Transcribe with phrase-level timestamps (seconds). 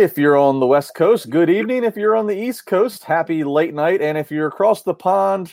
[0.00, 1.84] If you're on the West Coast, good evening.
[1.84, 4.00] If you're on the East Coast, happy late night.
[4.00, 5.52] And if you're across the pond,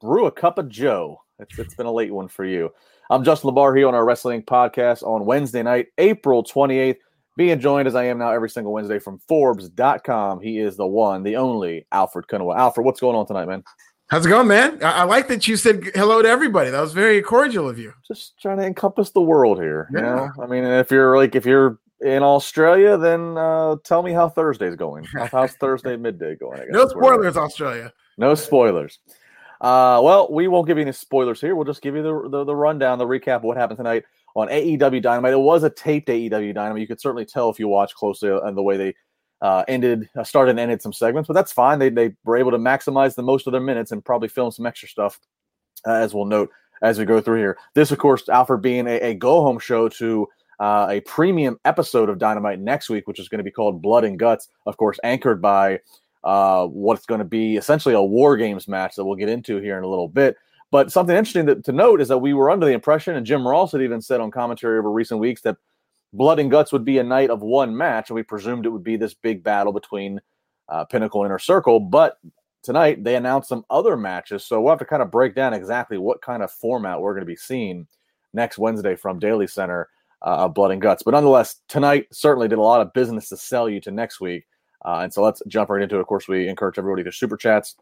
[0.00, 1.22] brew a cup of Joe.
[1.38, 2.70] It's, it's been a late one for you.
[3.08, 6.96] I'm Justin LaBar here on our wrestling podcast on Wednesday night, April 28th.
[7.36, 10.40] Being joined as I am now every single Wednesday from Forbes.com.
[10.40, 12.56] He is the one, the only Alfred Konuwa.
[12.56, 13.62] Alfred, what's going on tonight, man?
[14.08, 14.82] How's it going, man?
[14.82, 16.70] I, I, like that you said hello to everybody.
[16.70, 17.92] That was very cordial of you.
[18.08, 19.88] Just trying to encompass the world here.
[19.94, 19.98] Yeah.
[20.00, 24.12] You know, I mean, if you're like, if you're in Australia, then uh, tell me
[24.12, 25.04] how Thursday's going.
[25.30, 26.60] How's Thursday midday going?
[26.70, 27.92] no spoilers, Australia.
[28.18, 28.98] No spoilers.
[29.60, 31.54] Uh, well, we won't give you any spoilers here.
[31.54, 34.04] We'll just give you the, the, the rundown, the recap of what happened tonight
[34.34, 35.32] on AEW Dynamite.
[35.32, 36.80] It was a taped AEW Dynamite.
[36.80, 38.94] You could certainly tell if you watch closely and the way they
[39.40, 41.78] uh, ended, uh, started and ended some segments, but that's fine.
[41.78, 44.66] They, they were able to maximize the most of their minutes and probably film some
[44.66, 45.20] extra stuff,
[45.86, 46.50] uh, as we'll note
[46.82, 47.56] as we go through here.
[47.74, 50.28] This, of course, Alfred being a, a go home show to
[50.60, 54.04] uh, a premium episode of Dynamite next week, which is going to be called Blood
[54.04, 55.80] and Guts, of course, anchored by
[56.24, 59.78] uh, what's going to be essentially a War Games match that we'll get into here
[59.78, 60.36] in a little bit.
[60.70, 63.46] But something interesting to, to note is that we were under the impression, and Jim
[63.46, 65.56] Ross had even said on commentary over recent weeks that
[66.14, 68.84] Blood and Guts would be a night of one match, and we presumed it would
[68.84, 70.20] be this big battle between
[70.68, 71.80] uh, Pinnacle Inner Circle.
[71.80, 72.18] But
[72.62, 75.98] tonight they announced some other matches, so we'll have to kind of break down exactly
[75.98, 77.86] what kind of format we're going to be seeing
[78.32, 79.88] next Wednesday from Daily Center
[80.24, 81.02] uh, of Blood and Guts.
[81.02, 84.44] But nonetheless, tonight certainly did a lot of business to sell you to next week.
[84.84, 86.00] Uh, and so let's jump right into it.
[86.00, 87.76] Of course, we encourage everybody to super chats.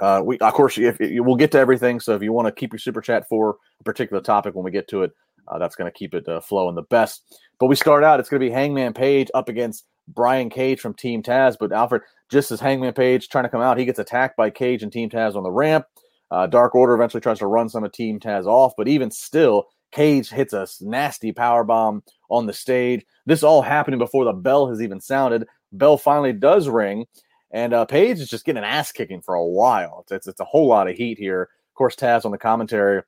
[0.00, 2.00] Uh, we of course if, if, we'll get to everything.
[2.00, 4.70] So if you want to keep your super chat for a particular topic when we
[4.70, 5.12] get to it,
[5.48, 7.38] uh, that's going to keep it uh, flowing the best.
[7.60, 8.18] But we start out.
[8.18, 11.56] It's going to be Hangman Page up against Brian Cage from Team Taz.
[11.58, 14.82] But Alfred, just as Hangman Page trying to come out, he gets attacked by Cage
[14.82, 15.84] and Team Taz on the ramp.
[16.30, 19.66] Uh, Dark Order eventually tries to run some of Team Taz off, but even still,
[19.92, 23.04] Cage hits a nasty power bomb on the stage.
[23.26, 25.46] This all happening before the bell has even sounded.
[25.72, 27.06] Bell finally does ring,
[27.50, 30.04] and uh, Page is just getting an ass kicking for a while.
[30.10, 31.42] It's, it's, a whole lot of heat here.
[31.42, 33.02] Of course, Taz on the commentary.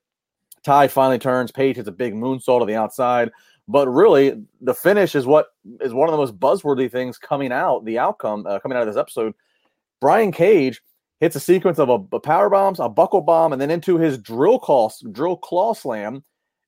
[0.62, 1.50] Ty finally turns.
[1.50, 3.30] Page hits a big moonsault to the outside.
[3.66, 5.48] But really, the finish is what
[5.80, 7.84] is one of the most buzzworthy things coming out.
[7.84, 9.34] The outcome uh, coming out of this episode.
[10.00, 10.82] Brian Cage
[11.20, 14.18] hits a sequence of a, a power bombs, a buckle bomb, and then into his
[14.18, 16.22] drill claw drill claw slam.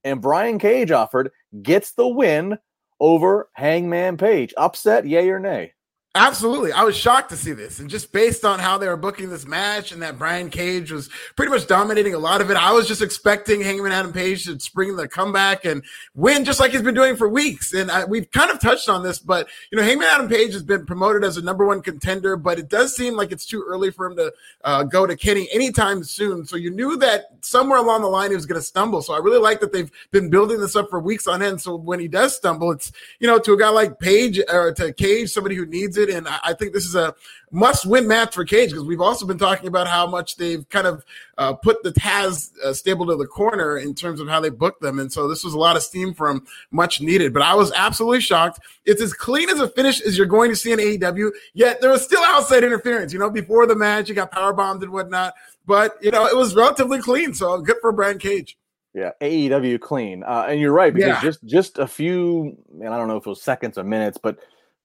[0.07, 2.59] And Brian Cage offered gets the win
[3.01, 4.55] over Hangman Page.
[4.57, 5.73] Upset, yay or nay?
[6.17, 6.73] Absolutely.
[6.73, 7.79] I was shocked to see this.
[7.79, 11.11] And just based on how they were booking this match and that Brian Cage was
[11.37, 14.59] pretty much dominating a lot of it, I was just expecting Hangman Adam Page to
[14.59, 15.85] spring the comeback and
[16.15, 17.75] win just like he's been doing for weeks.
[17.75, 20.63] And I, we've kind of touched on this, but, you know, Hangman Adam Page has
[20.63, 23.91] been promoted as a number one contender, but it does seem like it's too early
[23.91, 24.33] for him to
[24.65, 26.47] uh, go to Kenny anytime soon.
[26.47, 29.03] So you knew that somewhere along the line he was going to stumble.
[29.03, 31.61] So I really like that they've been building this up for weeks on end.
[31.61, 32.91] So when he does stumble, it's,
[33.21, 36.17] you know, to a guy like Page or to Cage, somebody who needs it it.
[36.17, 37.15] And I think this is a
[37.51, 40.87] must win match for Cage because we've also been talking about how much they've kind
[40.87, 41.05] of
[41.39, 44.81] uh, put the Taz uh, stable to the corner in terms of how they booked
[44.83, 44.99] them.
[44.99, 47.33] And so this was a lot of steam from much needed.
[47.33, 48.61] But I was absolutely shocked.
[48.85, 51.91] It's as clean as a finish as you're going to see in AEW, yet there
[51.91, 53.13] was still outside interference.
[53.13, 55.35] You know, before the match, you got power bombed and whatnot.
[55.67, 57.35] But, you know, it was relatively clean.
[57.35, 58.57] So good for Brian Cage.
[58.97, 61.21] Yeah, AEW clean, uh, and you're right because yeah.
[61.21, 64.39] just just a few, and I don't know if it was seconds or minutes, but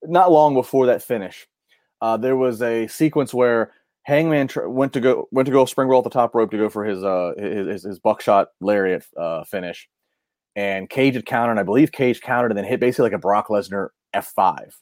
[0.03, 1.47] not long before that finish,
[2.01, 3.73] uh, there was a sequence where
[4.03, 6.57] Hangman tr- went to go went to go spring roll at the top rope to
[6.57, 9.87] go for his uh his his, buckshot lariat uh, finish,
[10.55, 11.51] and Cage had countered.
[11.51, 14.75] And I believe Cage countered and then hit basically like a Brock Lesnar F five.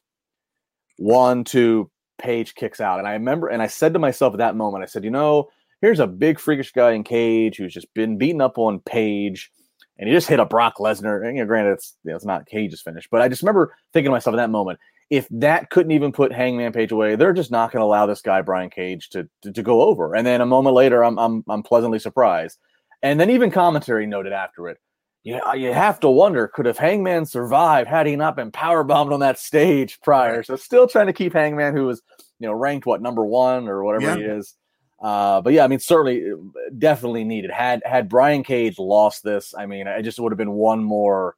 [0.97, 4.55] One, two, Page kicks out, and I remember, and I said to myself at that
[4.55, 5.49] moment, I said, you know,
[5.81, 9.51] here's a big freakish guy in Cage who's just been beaten up on Page
[9.99, 11.25] and he just hit a Brock Lesnar.
[11.25, 13.75] And, you know, granted, it's you know, it's not Cage's finish, but I just remember
[13.93, 14.79] thinking to myself in that moment,
[15.09, 18.21] if that couldn't even put Hangman Page away, they're just not going to allow this
[18.21, 20.15] guy Brian Cage to, to, to go over.
[20.15, 22.57] And then a moment later, I'm I'm I'm pleasantly surprised.
[23.01, 24.77] And then even commentary noted after it,
[25.23, 28.83] you uh, you have to wonder could have Hangman survived had he not been power
[28.83, 30.43] bombed on that stage prior.
[30.43, 32.01] So still trying to keep Hangman, who was
[32.39, 34.15] you know ranked what number one or whatever yeah.
[34.17, 34.55] he is.
[35.01, 36.35] Uh, but yeah, I mean, certainly, uh,
[36.77, 37.51] definitely needed.
[37.51, 41.35] Had had Brian Cage lost this, I mean, it just would have been one more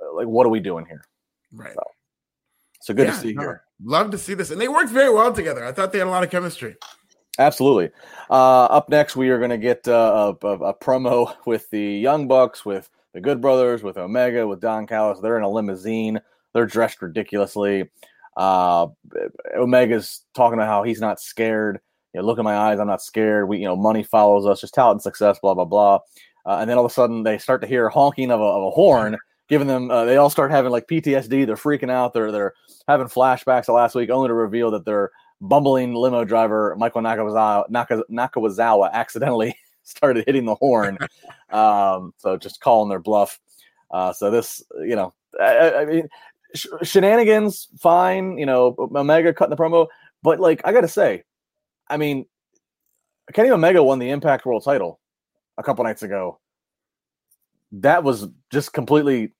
[0.00, 1.04] uh, like what are we doing here?
[1.52, 1.74] Right.
[1.74, 1.82] So,
[2.86, 3.62] so good Yeah, to see no, here.
[3.82, 5.64] Love to see this, and they worked very well together.
[5.64, 6.76] I thought they had a lot of chemistry.
[7.38, 7.90] Absolutely.
[8.30, 11.82] Uh, up next, we are going to get uh, a, a, a promo with the
[11.82, 15.18] Young Bucks, with the Good Brothers, with Omega, with Don Callis.
[15.20, 16.20] They're in a limousine.
[16.54, 17.90] They're dressed ridiculously.
[18.36, 18.86] Uh,
[19.58, 21.80] Omega's talking about how he's not scared.
[22.14, 22.78] You know, look in my eyes.
[22.78, 23.48] I'm not scared.
[23.48, 24.60] We, you know, money follows us.
[24.60, 25.38] Just talent and success.
[25.40, 25.98] Blah blah blah.
[26.46, 28.62] Uh, and then all of a sudden, they start to hear honking of a, of
[28.62, 29.18] a horn,
[29.48, 29.90] giving them.
[29.90, 31.46] Uh, they all start having like PTSD.
[31.46, 32.12] They're freaking out.
[32.12, 32.54] They're they're
[32.88, 35.10] having flashbacks of last week, only to reveal that their
[35.40, 40.98] bumbling limo driver Michael Nakazawa, Naka, Nakazawa accidentally started hitting the horn.
[41.50, 43.40] um, so just calling their bluff.
[43.90, 46.08] Uh, so this, you know, I, I mean,
[46.54, 48.38] sh- shenanigans, fine.
[48.38, 49.88] You know, Omega cutting the promo,
[50.22, 51.24] but like I gotta say,
[51.88, 52.26] I mean,
[53.32, 55.00] Kenny Omega won the Impact World Title
[55.58, 56.40] a couple nights ago.
[57.72, 59.32] That was just completely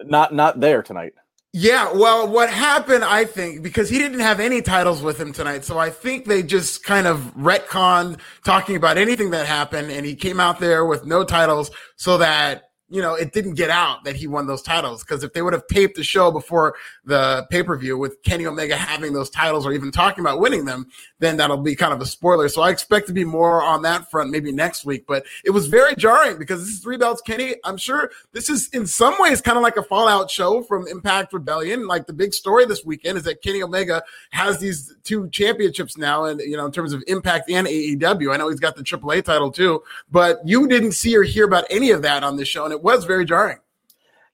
[0.00, 1.12] not not there tonight.
[1.54, 5.64] Yeah, well, what happened, I think, because he didn't have any titles with him tonight,
[5.64, 10.14] so I think they just kind of retconned talking about anything that happened, and he
[10.14, 14.16] came out there with no titles so that you know it didn't get out that
[14.16, 15.02] he won those titles.
[15.02, 16.74] Because if they would have taped the show before
[17.04, 20.64] the pay per view with Kenny Omega having those titles or even talking about winning
[20.64, 20.86] them,
[21.18, 22.48] then that'll be kind of a spoiler.
[22.48, 25.06] So I expect to be more on that front maybe next week.
[25.06, 27.56] But it was very jarring because this is three belts, Kenny.
[27.64, 31.32] I'm sure this is in some ways kind of like a fallout show from Impact
[31.32, 31.86] Rebellion.
[31.86, 36.24] Like the big story this weekend is that Kenny Omega has these two championships now,
[36.24, 38.32] and you know, in terms of Impact and AEW.
[38.32, 41.64] I know he's got the AAA title too, but you didn't see or hear about
[41.70, 43.58] any of that on this show, and it was very jarring.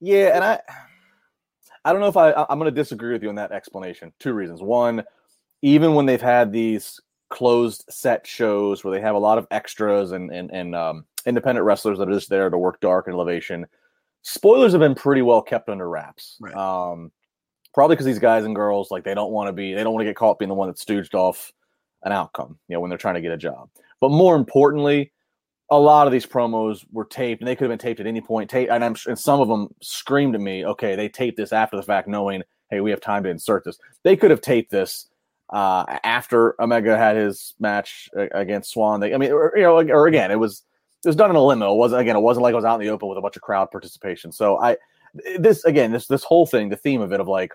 [0.00, 0.61] Yeah, and I
[1.85, 4.12] I don't know if I I'm going to disagree with you on that explanation.
[4.19, 4.62] Two reasons.
[4.62, 5.02] One,
[5.62, 7.00] even when they've had these
[7.31, 11.64] closed set shows where they have a lot of extras and and and um, independent
[11.64, 13.67] wrestlers that are just there to work dark and elevation,
[14.23, 16.37] spoilers have been pretty well kept under wraps.
[16.38, 16.55] Right.
[16.55, 17.11] Um,
[17.73, 20.02] probably because these guys and girls like they don't want to be they don't want
[20.02, 21.50] to get caught being the one that stooged off
[22.02, 22.58] an outcome.
[22.69, 23.70] You know when they're trying to get a job.
[24.00, 25.12] But more importantly,
[25.70, 28.20] a lot of these promos were taped, and they could have been taped at any
[28.20, 28.50] point.
[28.50, 31.76] Tape, and I'm and some of them screamed at me, "Okay, they taped this after
[31.76, 35.08] the fact, knowing, hey, we have time to insert this." They could have taped this
[35.50, 39.00] uh, after Omega had his match uh, against Swann.
[39.00, 40.62] They, I mean, or, you know, or again, it was
[41.05, 41.72] it was done in a limo.
[41.72, 43.37] It wasn't again, it wasn't like it was out in the open with a bunch
[43.37, 44.32] of crowd participation.
[44.32, 44.76] So I
[45.38, 47.52] this again, this this whole thing, the theme of it of like.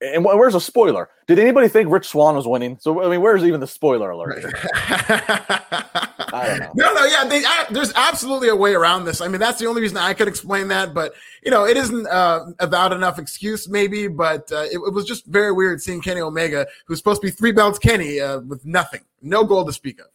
[0.00, 1.10] And where's a spoiler?
[1.28, 2.76] Did anybody think Rich Swann was winning?
[2.80, 4.44] So I mean, where's even the spoiler alert?
[6.32, 6.72] I don't know.
[6.74, 7.24] No, no, yeah.
[7.24, 9.20] They, uh, there's absolutely a way around this.
[9.20, 10.94] I mean, that's the only reason I could explain that.
[10.94, 11.14] But
[11.44, 14.08] you know, it isn't uh, about enough excuse, maybe.
[14.08, 17.30] But uh, it, it was just very weird seeing Kenny Omega, who's supposed to be
[17.30, 20.06] three belts Kenny, uh, with nothing, no gold to speak of.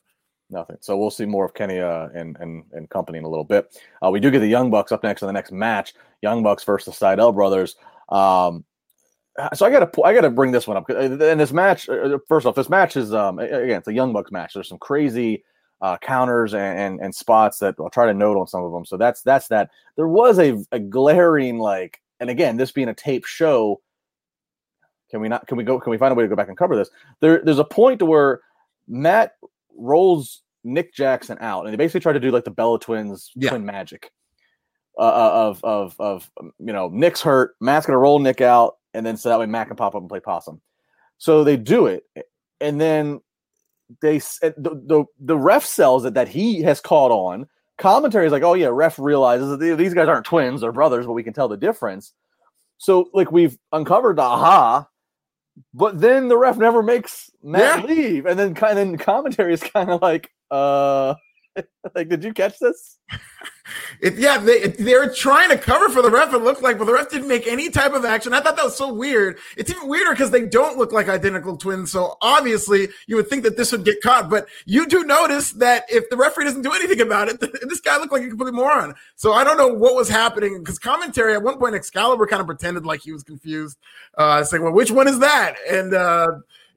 [0.49, 0.77] Nothing.
[0.79, 3.77] So we'll see more of Kenny uh, and, and and company in a little bit.
[4.03, 5.93] Uh, we do get the Young Bucks up next in the next match.
[6.21, 7.75] Young Bucks versus the Sydal brothers.
[8.09, 8.63] Um,
[9.53, 10.89] so I got to I got to bring this one up.
[10.89, 14.31] And this match, uh, first off, this match is um, again it's a Young Bucks
[14.31, 14.53] match.
[14.53, 15.43] There's some crazy
[15.81, 18.85] uh, counters and, and and spots that I'll try to note on some of them.
[18.85, 19.69] So that's that's that.
[19.95, 23.81] There was a, a glaring like, and again, this being a tape show,
[25.11, 25.47] can we not?
[25.47, 25.79] Can we go?
[25.79, 26.89] Can we find a way to go back and cover this?
[27.21, 28.41] There, there's a point where
[28.87, 29.33] Matt
[29.77, 33.49] rolls Nick Jackson out, and they basically try to do like the Bella Twins Yeah.
[33.49, 34.11] twin magic
[34.99, 39.05] uh, of of of um, you know Nick's hurt, Matt's gonna roll Nick out, and
[39.05, 40.59] then so that way Matt can pop up and play possum.
[41.19, 42.03] So they do it,
[42.59, 43.21] and then
[44.01, 47.47] they uh, the the, the ref sells it that he has caught on.
[47.77, 51.13] Commentary is like, oh yeah, ref realizes that these guys aren't twins; they're brothers, but
[51.13, 52.13] we can tell the difference.
[52.77, 54.87] So like we've uncovered the aha,
[55.73, 57.85] but then the ref never makes Matt Yeah.
[57.85, 61.15] leave, and then kind of commentary is kind of like, uh,
[61.95, 62.97] like did you catch this?
[64.01, 66.33] It, yeah, they they were trying to cover for the ref.
[66.33, 68.33] It looked like, but the ref didn't make any type of action.
[68.33, 69.39] I thought that was so weird.
[69.57, 71.91] It's even weirder because they don't look like identical twins.
[71.91, 74.29] So obviously, you would think that this would get caught.
[74.29, 77.97] But you do notice that if the referee doesn't do anything about it, this guy
[77.97, 78.93] looked like a complete moron.
[79.15, 82.47] So I don't know what was happening because commentary at one point, Excalibur kind of
[82.47, 83.77] pretended like he was confused,
[84.17, 86.27] uh, saying, "Well, which one is that?" And uh,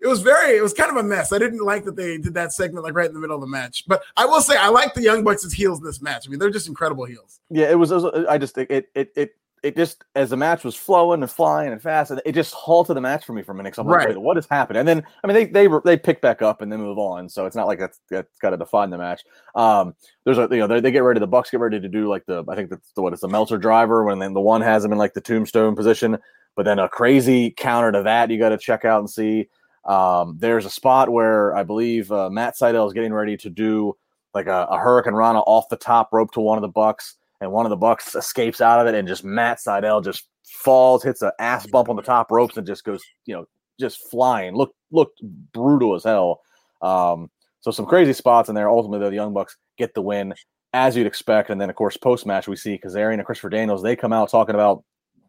[0.01, 1.33] it was very, it was kind of a mess.
[1.33, 3.47] I didn't like that they did that segment like right in the middle of the
[3.47, 3.85] match.
[3.87, 6.27] But I will say, I like the Young Bucks heels in this match.
[6.27, 7.41] I mean, they're just incredible heels.
[7.51, 7.91] Yeah, it was.
[7.91, 11.31] It was I just it it it it just as the match was flowing and
[11.31, 13.77] flying and fast, and it just halted the match for me for a minute.
[13.77, 14.09] I'm Right.
[14.09, 14.79] Wait, what has happened?
[14.79, 17.29] And then I mean, they they they pick back up and then move on.
[17.29, 19.23] So it's not like that's that's got to define the match.
[19.55, 21.21] Um, there's a you know they, they get ready.
[21.21, 23.29] The Bucks get ready to do like the I think that's the what it's the
[23.29, 26.17] Meltzer driver when then the one has him in like the tombstone position,
[26.57, 29.49] but then a crazy counter to that you got to check out and see.
[29.85, 33.97] Um, there's a spot where I believe uh, Matt Sydal is getting ready to do
[34.35, 37.67] like a, a hurricanrana off the top rope to one of the Bucks, and one
[37.67, 41.33] of the Bucks escapes out of it, and just Matt Sydal just falls, hits an
[41.39, 43.47] ass bump on the top ropes, and just goes, you know,
[43.79, 44.55] just flying.
[44.55, 45.21] Look, looked
[45.53, 46.41] brutal as hell.
[46.83, 48.69] Um, so some crazy spots in there.
[48.69, 50.35] Ultimately, though, the Young Bucks get the win
[50.73, 51.51] as you'd expect.
[51.51, 53.83] And then, of course, post match we see Kazarian and Christopher Daniels.
[53.83, 54.85] They come out talking about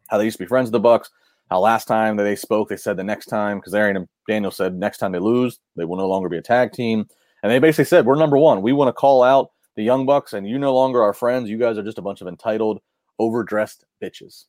[0.10, 1.10] how they used to be friends with the Bucks.
[1.52, 4.74] How last time that they spoke, they said the next time Kazarian and Daniel said
[4.74, 7.06] next time they lose, they will no longer be a tag team.
[7.44, 8.62] And they basically said, "We're number one.
[8.62, 11.50] We want to call out the Young Bucks, and you no longer are friends.
[11.50, 12.80] You guys are just a bunch of entitled,
[13.20, 14.46] overdressed bitches."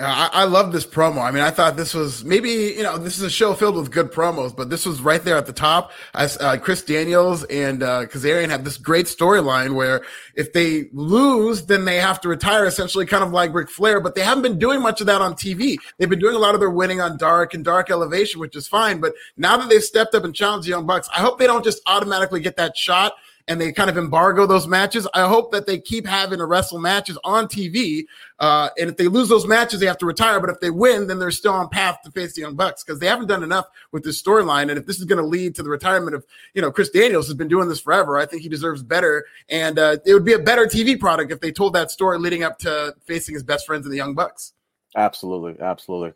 [0.00, 1.22] I, I love this promo.
[1.22, 3.90] I mean, I thought this was maybe you know this is a show filled with
[3.90, 5.90] good promos, but this was right there at the top.
[6.14, 10.02] As uh, Chris Daniels and uh, Kazarian have this great storyline where
[10.36, 14.00] if they lose, then they have to retire, essentially, kind of like Ric Flair.
[14.00, 15.76] But they haven't been doing much of that on TV.
[15.98, 18.68] They've been doing a lot of their winning on Dark and Dark Elevation, which is
[18.68, 19.00] fine.
[19.00, 21.64] But now that they've stepped up and challenged the Young Bucks, I hope they don't
[21.64, 23.14] just automatically get that shot
[23.48, 25.08] and they kind of embargo those matches.
[25.14, 28.04] I hope that they keep having to wrestle matches on TV.
[28.38, 30.38] Uh, and if they lose those matches, they have to retire.
[30.38, 33.00] But if they win, then they're still on path to face the Young Bucks because
[33.00, 34.68] they haven't done enough with this storyline.
[34.68, 37.26] And if this is going to lead to the retirement of, you know, Chris Daniels
[37.26, 39.24] has been doing this forever, I think he deserves better.
[39.48, 42.42] And uh, it would be a better TV product if they told that story leading
[42.42, 44.52] up to facing his best friends in the Young Bucks.
[44.94, 46.12] Absolutely, absolutely.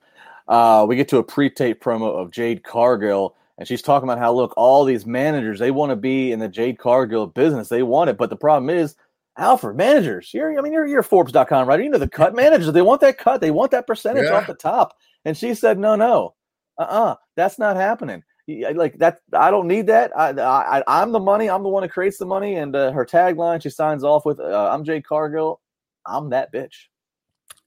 [0.49, 4.33] Uh, we get to a pre-tape promo of Jade Cargill and she's talking about how
[4.33, 7.69] look, all these managers they want to be in the Jade Cargill business.
[7.69, 8.97] They want it, but the problem is,
[9.39, 11.83] Alfred, managers, you're I mean you're you're Forbes.com right?
[11.83, 14.35] You know the cut managers, they want that cut, they want that percentage yeah.
[14.35, 14.97] off the top.
[15.25, 16.35] And she said, No, no,
[16.79, 18.23] uh-uh, that's not happening.
[18.49, 20.11] Like that, I don't need that.
[20.19, 21.49] I, I I'm the money.
[21.49, 22.57] I'm the one who creates the money.
[22.57, 25.61] And uh, her tagline, she signs off with, uh, "I'm Jade Cargill.
[26.05, 26.75] I'm that bitch."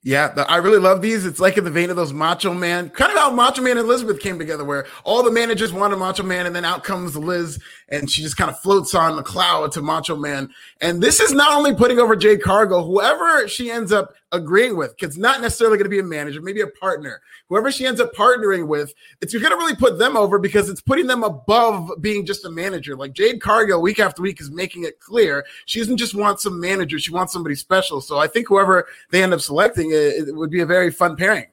[0.06, 1.26] Yeah, the, I really love these.
[1.26, 3.88] It's like in the vein of those Macho Man, kind of how Macho Man and
[3.88, 7.58] Elizabeth came together, where all the managers wanted Macho Man, and then out comes Liz,
[7.90, 10.50] and she just kind of floats on the cloud to Macho Man.
[10.82, 14.96] And this is not only putting over Jade Cargill, whoever she ends up agreeing with,
[15.00, 17.22] it's not necessarily going to be a manager, maybe a partner.
[17.50, 20.82] Whoever she ends up partnering with, it's going to really put them over because it's
[20.82, 22.96] putting them above being just a manager.
[22.96, 26.60] Like Jade Cargill, week after week, is making it clear she doesn't just want some
[26.60, 28.02] manager; she wants somebody special.
[28.02, 31.16] So I think whoever they end up selecting, it, it would be a very fun
[31.16, 31.46] pairing.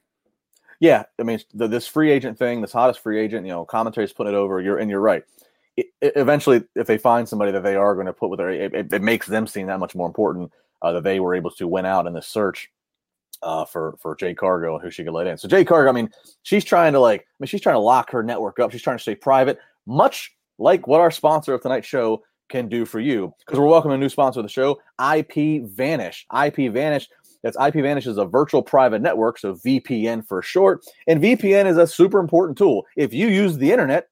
[0.80, 4.12] Yeah, I mean, the, this free agent thing, this hottest free agent, you know, commentaries
[4.12, 4.60] putting it over.
[4.60, 5.22] You're and you're right.
[5.76, 8.50] It, it, eventually, if they find somebody that they are going to put with their,
[8.50, 10.52] it, it makes them seem that much more important
[10.82, 12.70] uh, that they were able to win out in the search
[13.42, 15.38] uh, for for Jade Cargill and who she could let in.
[15.38, 16.10] So Jade Cargill, I mean,
[16.42, 18.70] she's trying to like, I mean, she's trying to lock her network up.
[18.70, 22.84] She's trying to stay private, much like what our sponsor of tonight's show can do
[22.84, 23.32] for you.
[23.38, 24.80] Because we're welcoming a new sponsor of the show,
[25.14, 26.26] IP Vanish.
[26.44, 27.08] IP Vanish.
[27.42, 30.84] That's IP Vanish is a virtual private network, so VPN for short.
[31.08, 32.86] And VPN is a super important tool.
[32.96, 34.08] If you use the internet,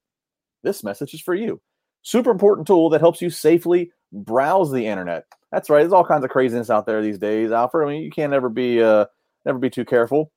[0.62, 1.60] this message is for you.
[2.02, 5.26] Super important tool that helps you safely browse the internet.
[5.52, 5.80] That's right.
[5.80, 7.86] There's all kinds of craziness out there these days, Alfred.
[7.86, 9.06] I mean, you can't ever be uh,
[9.44, 10.32] never be too careful.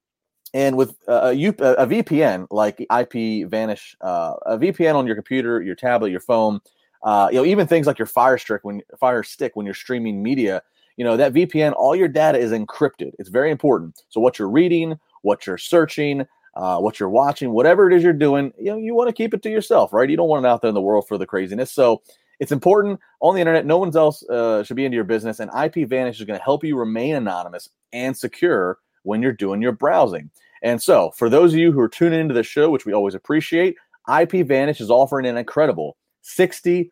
[0.54, 5.62] And with uh, a, a, VPN like IP Vanish, uh, a VPN on your computer,
[5.62, 6.60] your tablet, your phone,
[7.04, 10.22] uh, you know, even things like your Fire Stick when Fire Stick when you're streaming
[10.22, 10.62] media,
[10.96, 13.14] you know, that VPN, all your data is encrypted.
[13.18, 14.04] It's very important.
[14.10, 18.14] So what you're reading, what you're searching, uh, what you're watching, whatever it is you're
[18.14, 20.10] doing, you know, you want to keep it to yourself, right?
[20.10, 21.72] You don't want it out there in the world for the craziness.
[21.72, 22.02] So
[22.40, 23.66] it's important on the internet.
[23.66, 26.44] No one else uh, should be into your business, and IP Vanish is going to
[26.44, 30.30] help you remain anonymous and secure when you're doing your browsing.
[30.62, 33.16] And so, for those of you who are tuning into the show, which we always
[33.16, 33.76] appreciate,
[34.10, 36.92] IP Vanish is offering an incredible 65%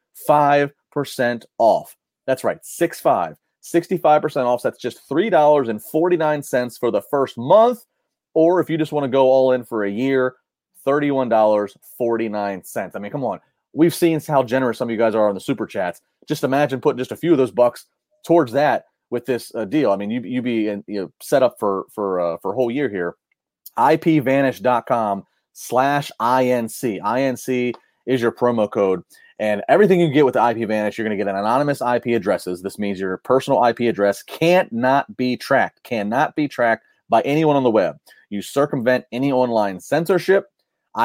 [1.57, 1.95] off.
[2.25, 3.37] That's right, 65.
[3.63, 4.63] 65% off.
[4.63, 7.85] That's just $3.49 for the first month.
[8.33, 10.35] Or if you just want to go all in for a year,
[10.85, 12.95] $31.49.
[12.95, 13.39] I mean, come on.
[13.73, 16.01] We've seen how generous some of you guys are on the super chats.
[16.27, 17.85] Just imagine putting just a few of those bucks
[18.25, 19.91] towards that with this uh, deal.
[19.91, 22.55] I mean, you you be in, you know, set up for for uh, for a
[22.55, 23.15] whole year here.
[23.77, 26.99] IPVanish.com slash INC.
[26.99, 27.73] INC
[28.05, 29.03] is your promo code.
[29.39, 32.07] And everything you get with the IP Vanish, you're going to get an anonymous IP
[32.07, 32.61] addresses.
[32.61, 37.55] This means your personal IP address can't not be tracked, cannot be tracked by anyone
[37.55, 37.97] on the web.
[38.31, 40.45] You circumvent any online censorship.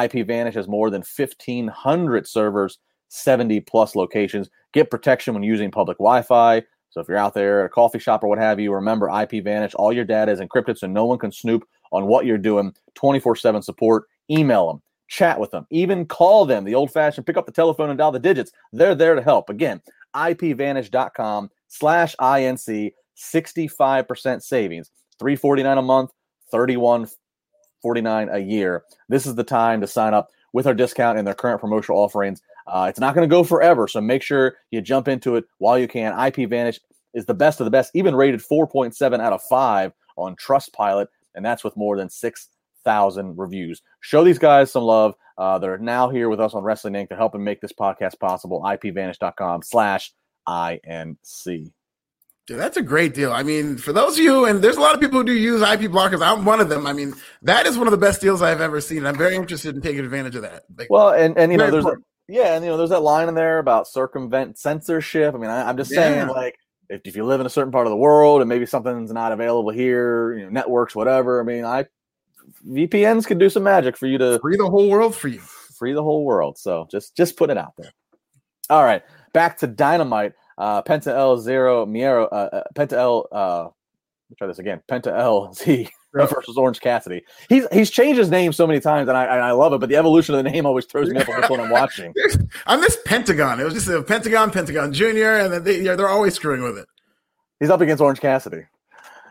[0.01, 4.49] IP Vanish has more than 1,500 servers, 70 plus locations.
[4.73, 6.63] Get protection when using public Wi Fi.
[6.89, 9.43] So if you're out there at a coffee shop or what have you, remember IP
[9.43, 9.75] Vanish.
[9.75, 12.73] All your data is encrypted so no one can snoop on what you're doing.
[12.95, 14.05] 24 7 support.
[14.29, 17.89] Email them, chat with them, even call them the old fashioned pick up the telephone
[17.89, 18.51] and dial the digits.
[18.73, 19.49] They're there to help.
[19.49, 19.81] Again,
[20.15, 26.11] ipvanish.com slash INC, 65% savings, 349 a month,
[26.51, 28.83] 3149 a year.
[29.09, 32.41] This is the time to sign up with our discount and their current promotional offerings.
[32.67, 35.79] Uh, it's not going to go forever, so make sure you jump into it while
[35.79, 36.17] you can.
[36.19, 36.79] IP Vanish
[37.13, 41.45] is the best of the best, even rated 4.7 out of 5 on Trustpilot, and
[41.45, 43.81] that's with more than 6,000 reviews.
[44.01, 45.15] Show these guys some love.
[45.37, 47.09] Uh, they're now here with us on Wrestling Inc.
[47.09, 48.61] to help and make this podcast possible.
[48.63, 50.11] IPVanish.com slash
[50.47, 51.71] INC.
[52.47, 53.33] Dude, that's a great deal.
[53.33, 55.61] I mean, for those of you, and there's a lot of people who do use
[55.61, 56.25] IP blockers.
[56.25, 56.87] I'm one of them.
[56.87, 59.05] I mean, that is one of the best deals I've ever seen.
[59.05, 60.63] I'm very interested in taking advantage of that.
[60.77, 61.97] Like, well, and and you know, there's a,
[62.29, 65.35] yeah, and you know, there's that line in there about circumvent censorship.
[65.35, 65.97] I mean, I, am just yeah.
[65.97, 66.55] saying, like,
[66.89, 69.33] if, if you live in a certain part of the world and maybe something's not
[69.33, 71.41] available here, you know, networks, whatever.
[71.41, 71.85] I mean, I
[72.65, 75.39] VPNs can do some magic for you to free the whole world for you.
[75.39, 76.57] Free the whole world.
[76.57, 77.91] So just just put it out there.
[78.69, 80.31] All right, back to Dynamite.
[80.57, 83.27] Uh, Penta El Zero Miedo, uh, uh, Penta L.
[83.31, 83.67] Uh,
[84.37, 84.81] try this again.
[84.89, 87.23] Penta L Z versus Orange Cassidy.
[87.47, 89.79] He's he's changed his name so many times, and I and I love it.
[89.79, 92.13] But the evolution of the name always throws me off when I'm watching.
[92.67, 93.59] I miss Pentagon.
[93.59, 96.77] It was just a Pentagon, Pentagon Junior, and then they, yeah, they're always screwing with
[96.77, 96.87] it.
[97.59, 98.63] He's up against Orange Cassidy.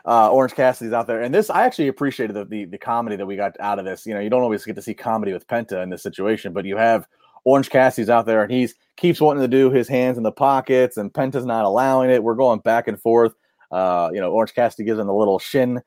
[0.05, 3.27] Uh, Orange Cassidy's out there, and this I actually appreciated the, the the comedy that
[3.27, 4.07] we got out of this.
[4.07, 6.65] You know, you don't always get to see comedy with Penta in this situation, but
[6.65, 7.09] you have
[7.47, 10.97] Orange Cassidy's out there and he's keeps wanting to do his hands in the pockets
[10.97, 12.23] and Penta's not allowing it.
[12.23, 13.35] We're going back and forth.
[13.71, 15.81] Uh, you know, Orange Cassidy gives him the little shin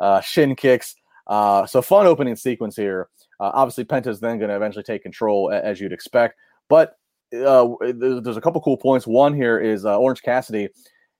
[0.00, 0.96] uh, shin kicks.
[1.26, 3.08] Uh, so fun opening sequence here.
[3.38, 6.36] Uh, obviously, Penta's then going to eventually take control as you'd expect.
[6.68, 6.96] But
[7.34, 9.06] uh, there's a couple cool points.
[9.06, 10.70] One here is uh, Orange Cassidy.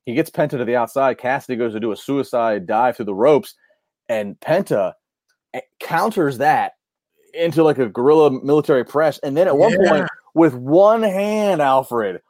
[0.07, 1.19] He gets Penta to the outside.
[1.19, 3.55] Cassidy goes to do a suicide dive through the ropes,
[4.09, 4.95] and Penta
[5.55, 6.73] eh, counters that
[7.35, 9.19] into like a gorilla military press.
[9.19, 9.91] And then at one yeah.
[9.91, 12.21] point, with one hand, Alfred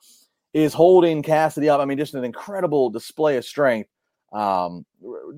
[0.53, 1.81] is holding Cassidy up.
[1.81, 3.89] I mean, just an incredible display of strength.
[4.33, 4.85] Um,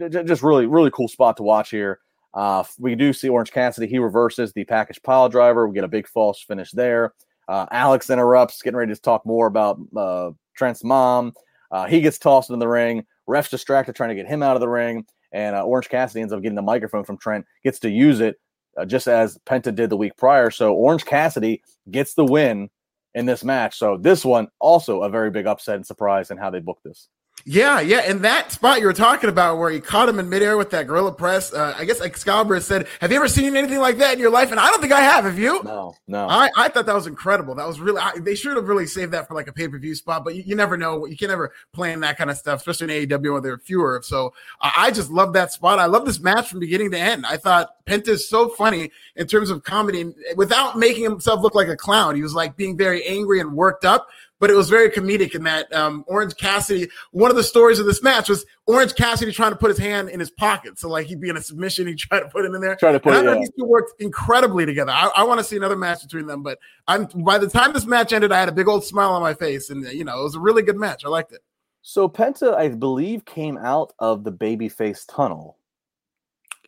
[0.08, 2.00] just really, really cool spot to watch here.
[2.32, 3.86] Uh, we do see Orange Cassidy.
[3.86, 5.68] He reverses the package pile driver.
[5.68, 7.14] We get a big false finish there.
[7.46, 11.32] Uh, Alex interrupts, getting ready to talk more about uh, Trent's mom.
[11.70, 13.04] Uh, he gets tossed in the ring.
[13.26, 15.04] Ref's distracted, trying to get him out of the ring.
[15.32, 18.36] And uh, Orange Cassidy ends up getting the microphone from Trent, gets to use it
[18.76, 20.50] uh, just as Penta did the week prior.
[20.50, 22.70] So Orange Cassidy gets the win
[23.14, 23.78] in this match.
[23.78, 27.08] So this one also a very big upset and surprise in how they booked this.
[27.46, 30.56] Yeah, yeah, and that spot you were talking about where he caught him in midair
[30.56, 31.52] with that gorilla press.
[31.52, 34.50] Uh, I guess Excalibur said, "Have you ever seen anything like that in your life?"
[34.50, 35.24] And I don't think I have.
[35.24, 35.62] Have you?
[35.62, 36.26] No, no.
[36.26, 37.54] I, I thought that was incredible.
[37.54, 38.00] That was really.
[38.00, 40.24] I, they should have really saved that for like a pay per view spot.
[40.24, 41.04] But you, you, never know.
[41.04, 44.00] You can never plan that kind of stuff, especially in AEW where there are fewer.
[44.02, 45.78] So uh, I just love that spot.
[45.78, 47.26] I love this match from beginning to end.
[47.26, 51.68] I thought Penta is so funny in terms of comedy without making himself look like
[51.68, 52.16] a clown.
[52.16, 54.08] He was like being very angry and worked up
[54.44, 56.90] but it was very comedic in that um, Orange Cassidy.
[57.12, 60.10] One of the stories of this match was Orange Cassidy trying to put his hand
[60.10, 62.52] in his pocket, so like he'd be in a submission, he tried to put it
[62.52, 62.76] in there.
[62.76, 63.30] Try to put and it.
[63.30, 63.38] I yeah.
[63.38, 64.92] these two worked incredibly together.
[64.92, 67.86] I, I want to see another match between them, but I'm by the time this
[67.86, 70.24] match ended, I had a big old smile on my face, and you know it
[70.24, 71.06] was a really good match.
[71.06, 71.40] I liked it.
[71.80, 75.56] So Penta, I believe, came out of the babyface tunnel.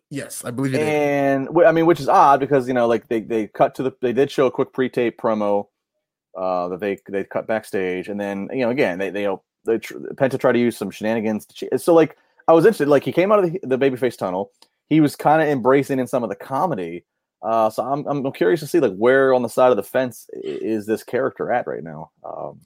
[0.08, 0.80] Yes, I believe it.
[0.80, 3.92] And I mean, which is odd because you know, like they they cut to the
[4.00, 5.66] they did show a quick pre-tape promo
[6.36, 9.28] uh, that they they cut backstage, and then you know again they they
[9.64, 11.46] they tr- Penta tried to use some shenanigans.
[11.76, 12.16] So like
[12.48, 14.52] I was interested, like he came out of the, the babyface tunnel,
[14.88, 17.04] he was kind of embracing in some of the comedy.
[17.42, 20.28] Uh, so I'm I'm curious to see like where on the side of the fence
[20.42, 22.10] is this character at right now.
[22.24, 22.60] Um,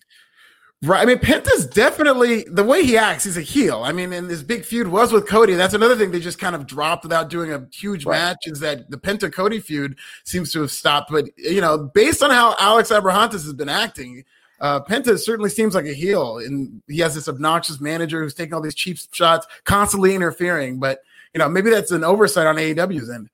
[0.82, 1.02] Right.
[1.02, 3.24] I mean, Penta's definitely the way he acts.
[3.24, 3.82] He's a heel.
[3.84, 5.52] I mean, and this big feud was with Cody.
[5.52, 8.16] That's another thing they just kind of dropped without doing a huge right.
[8.16, 8.38] match.
[8.44, 11.10] Is that the Penta Cody feud seems to have stopped?
[11.10, 14.24] But you know, based on how Alex Abrahantes has been acting,
[14.60, 18.54] uh, Penta certainly seems like a heel, and he has this obnoxious manager who's taking
[18.54, 20.78] all these cheap shots, constantly interfering.
[20.78, 21.00] But
[21.34, 23.28] you know, maybe that's an oversight on AEW's end.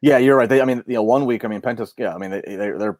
[0.00, 0.48] Yeah, you're right.
[0.48, 2.78] They, I mean, you know, one week, I mean, Penta's, yeah, I mean, they, they're,
[2.78, 2.98] they're,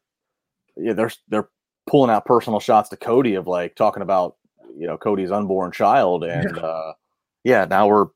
[0.76, 1.48] yeah, they're, they're
[1.90, 4.36] pulling out personal shots to Cody of like talking about
[4.76, 6.92] you know Cody's unborn child, and yeah, uh,
[7.42, 8.06] yeah now we're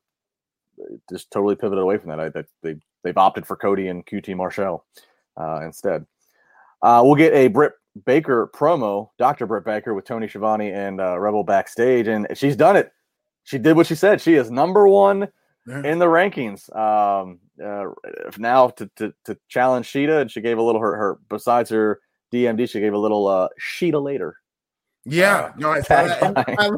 [1.09, 2.19] just totally pivoted away from that.
[2.19, 4.85] I, that they they've opted for Cody and QT Marshall
[5.37, 6.05] uh, instead.
[6.81, 7.73] Uh, we'll get a Britt
[8.05, 9.45] Baker promo, Dr.
[9.45, 12.91] Britt Baker with Tony Schiavone and uh, Rebel backstage, and she's done it.
[13.43, 14.21] She did what she said.
[14.21, 15.27] She is number one
[15.67, 15.83] yeah.
[15.83, 17.85] in the rankings um, uh,
[18.37, 21.99] now to, to, to challenge Shida, and she gave a little her, her besides her
[22.31, 22.69] DMD.
[22.69, 24.37] She gave a little uh, Shida later.
[25.07, 26.69] Yeah, uh, no, I, I, I,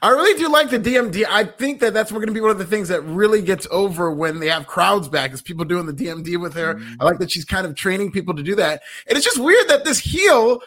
[0.00, 1.24] I, really do like the DMD.
[1.28, 4.12] I think that that's going to be one of the things that really gets over
[4.12, 6.74] when they have crowds back is people doing the DMD with her.
[6.74, 7.02] Mm-hmm.
[7.02, 8.82] I like that she's kind of training people to do that.
[9.08, 10.60] And it's just weird that this heel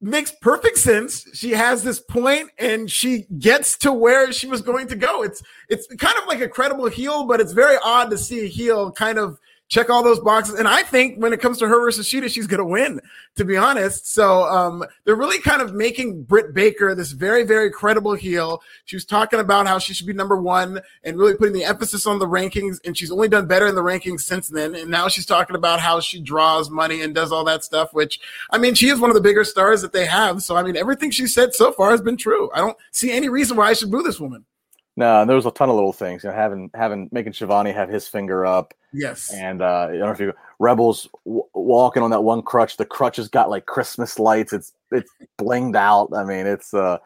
[0.00, 1.26] makes perfect sense.
[1.34, 5.22] She has this point and she gets to where she was going to go.
[5.22, 8.48] It's it's kind of like a credible heel, but it's very odd to see a
[8.48, 10.58] heel kind of check all those boxes.
[10.58, 13.00] And I think when it comes to her versus Shida, she's going to win,
[13.36, 14.12] to be honest.
[14.12, 18.62] So um, they're really kind of making Britt Baker this very, very credible heel.
[18.84, 22.06] She was talking about how she should be number one and really putting the emphasis
[22.06, 22.78] on the rankings.
[22.84, 24.74] And she's only done better in the rankings since then.
[24.74, 28.20] And now she's talking about how she draws money and does all that stuff, which,
[28.50, 30.42] I mean, she is one of the bigger stars that they have.
[30.42, 32.50] So, I mean, everything she said so far has been true.
[32.54, 34.44] I don't see any reason why I should boo this woman.
[34.96, 36.22] No, there was a ton of little things.
[36.22, 38.74] You know, having having making Schiavone have his finger up.
[38.92, 39.32] Yes.
[39.32, 42.76] And uh, I don't know if you Rebels w- walking on that one crutch.
[42.76, 44.52] The crutch has got like Christmas lights.
[44.52, 46.10] It's it's blinged out.
[46.14, 46.98] I mean, it's uh,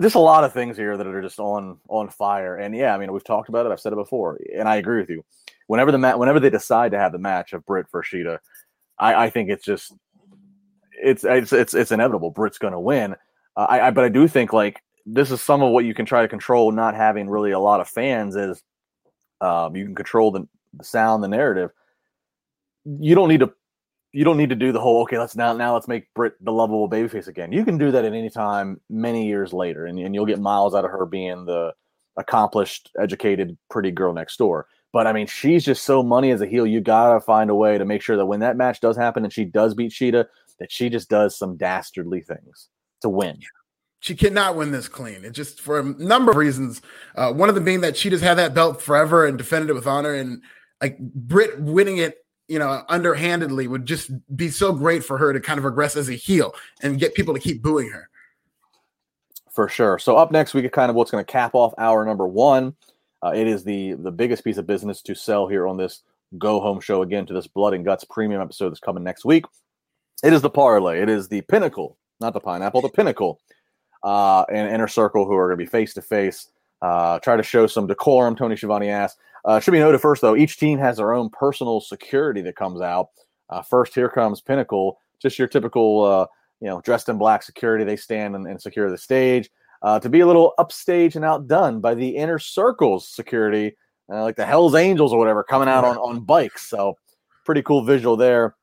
[0.00, 2.56] just a lot of things here that are just on on fire.
[2.56, 3.72] And yeah, I mean, we've talked about it.
[3.72, 5.24] I've said it before, and I agree with you.
[5.68, 8.38] Whenever the mat, whenever they decide to have the match of Britt for Shida,
[8.98, 9.94] I, I think it's just
[10.92, 12.30] it's it's it's, it's inevitable.
[12.30, 13.14] Britt's going to win.
[13.56, 16.06] Uh, I, I but I do think like this is some of what you can
[16.06, 16.70] try to control.
[16.70, 18.62] Not having really a lot of fans is
[19.40, 21.70] um, you can control the, the sound, the narrative.
[22.84, 23.52] You don't need to
[24.12, 26.52] you don't need to do the whole okay let's now now let's make Britt the
[26.52, 27.52] lovable babyface again.
[27.52, 30.74] You can do that at any time many years later, and, and you'll get miles
[30.74, 31.72] out of her being the
[32.16, 34.66] accomplished, educated, pretty girl next door.
[34.92, 36.66] But I mean, she's just so money as a heel.
[36.66, 39.32] You gotta find a way to make sure that when that match does happen and
[39.32, 40.26] she does beat Shida
[40.58, 42.68] that she just does some dastardly things
[43.02, 43.38] to win.
[44.00, 45.24] She cannot win this clean.
[45.24, 46.80] It just for a number of reasons.
[47.16, 49.74] Uh, one of them being that she just had that belt forever and defended it
[49.74, 50.42] with honor, and
[50.80, 55.40] like Britt winning it, you know, underhandedly would just be so great for her to
[55.40, 58.08] kind of regress as a heel and get people to keep booing her.
[59.50, 59.98] For sure.
[59.98, 62.76] So up next, we get kind of what's going to cap off hour number one.
[63.20, 66.02] Uh, it is the the biggest piece of business to sell here on this
[66.36, 69.44] go home show again to this blood and guts premium episode that's coming next week.
[70.22, 71.00] It is the parlay.
[71.00, 73.40] It is the pinnacle, not the pineapple, the pinnacle
[74.02, 76.48] uh, and Inner Circle, who are going to be face to face.
[76.80, 78.36] Uh try to show some decorum.
[78.36, 79.18] Tony Schiavone asked.
[79.44, 82.80] Uh, should be noted first, though, each team has their own personal security that comes
[82.80, 83.08] out.
[83.50, 86.26] Uh, first, here comes Pinnacle, just your typical, uh,
[86.60, 87.84] you know, dressed in black security.
[87.84, 89.50] They stand and, and secure the stage.
[89.80, 93.76] Uh, to be a little upstage and outdone by the Inner Circle's security,
[94.12, 96.68] uh, like the Hell's Angels or whatever, coming out on, on bikes.
[96.68, 96.96] So,
[97.44, 98.56] pretty cool visual there.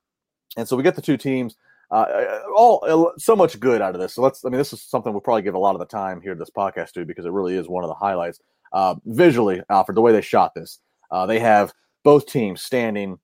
[0.57, 1.55] And so we get the two teams.
[1.91, 4.13] Uh, uh, all uh, so much good out of this.
[4.13, 4.43] So let's.
[4.43, 6.49] I mean, this is something we'll probably give a lot of the time here this
[6.49, 8.39] podcast to because it really is one of the highlights.
[8.73, 10.79] Uh, visually, Alfred, the way they shot this,
[11.11, 13.19] uh, they have both teams standing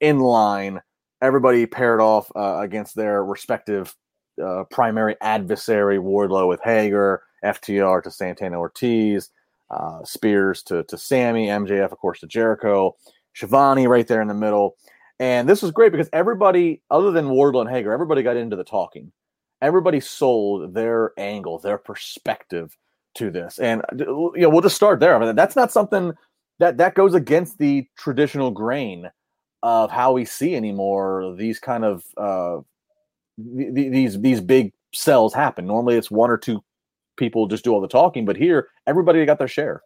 [0.00, 0.80] in line,
[1.20, 3.94] everybody paired off uh, against their respective
[4.70, 5.98] primary adversary.
[5.98, 9.30] Wardlow with Hager, FTR to Santana Ortiz,
[10.04, 12.96] Spears to to Sammy, MJF of course to Jericho,
[13.34, 14.76] Schiavone right there in the middle.
[15.20, 18.64] And this was great because everybody, other than Wardlow and Hager, everybody got into the
[18.64, 19.12] talking.
[19.60, 22.74] Everybody sold their angle, their perspective
[23.16, 23.58] to this.
[23.58, 25.14] And you know, we'll just start there.
[25.14, 26.14] I mean, that's not something
[26.58, 29.10] that that goes against the traditional grain
[29.62, 32.60] of how we see anymore these kind of uh,
[33.36, 35.66] th- these these big sells happen.
[35.66, 36.64] Normally, it's one or two
[37.18, 39.82] people just do all the talking, but here everybody got their share.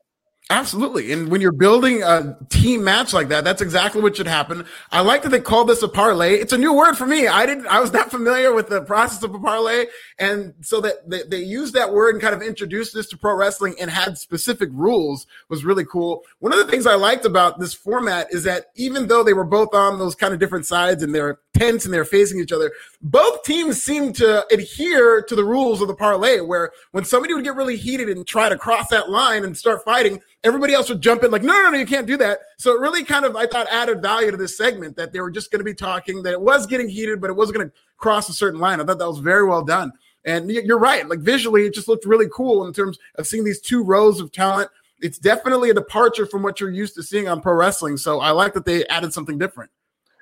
[0.51, 1.11] Absolutely.
[1.11, 4.67] And when you're building a team match like that, that's exactly what should happen.
[4.93, 6.35] I like that they call this a parlay.
[6.35, 7.27] It's a new word for me.
[7.27, 9.87] I didn't, I was not familiar with the process of a parlay.
[10.19, 13.35] And so that they, they used that word and kind of introduced this to pro
[13.35, 16.23] wrestling and had specific rules was really cool.
[16.41, 19.45] One of the things I liked about this format is that even though they were
[19.45, 22.73] both on those kind of different sides and they're tense and they're facing each other,
[23.01, 27.45] both teams seemed to adhere to the rules of the parlay where when somebody would
[27.45, 31.01] get really heated and try to cross that line and start fighting, everybody else would
[31.01, 32.41] jump in like, no, no, no, you can't do that.
[32.59, 35.31] So it really kind of, I thought, added value to this segment that they were
[35.31, 37.75] just going to be talking, that it was getting heated, but it wasn't going to
[37.97, 38.81] cross a certain line.
[38.81, 39.93] I thought that was very well done.
[40.27, 41.07] And you're right.
[41.09, 44.33] Like visually, it just looked really cool in terms of seeing these two rows of
[44.33, 44.71] talent.
[45.01, 47.99] It's definitely a departure from what you're used to seeing on pro wrestling.
[47.99, 49.71] So I like that they added something different.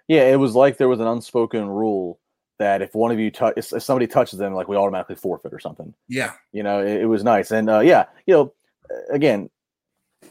[0.08, 2.18] Yeah, it was like there was an unspoken rule
[2.58, 5.58] that if one of you touch, if somebody touches them, like we automatically forfeit or
[5.58, 5.94] something.
[6.08, 8.52] Yeah, you know, it, it was nice, and uh, yeah, you know,
[9.10, 9.50] again,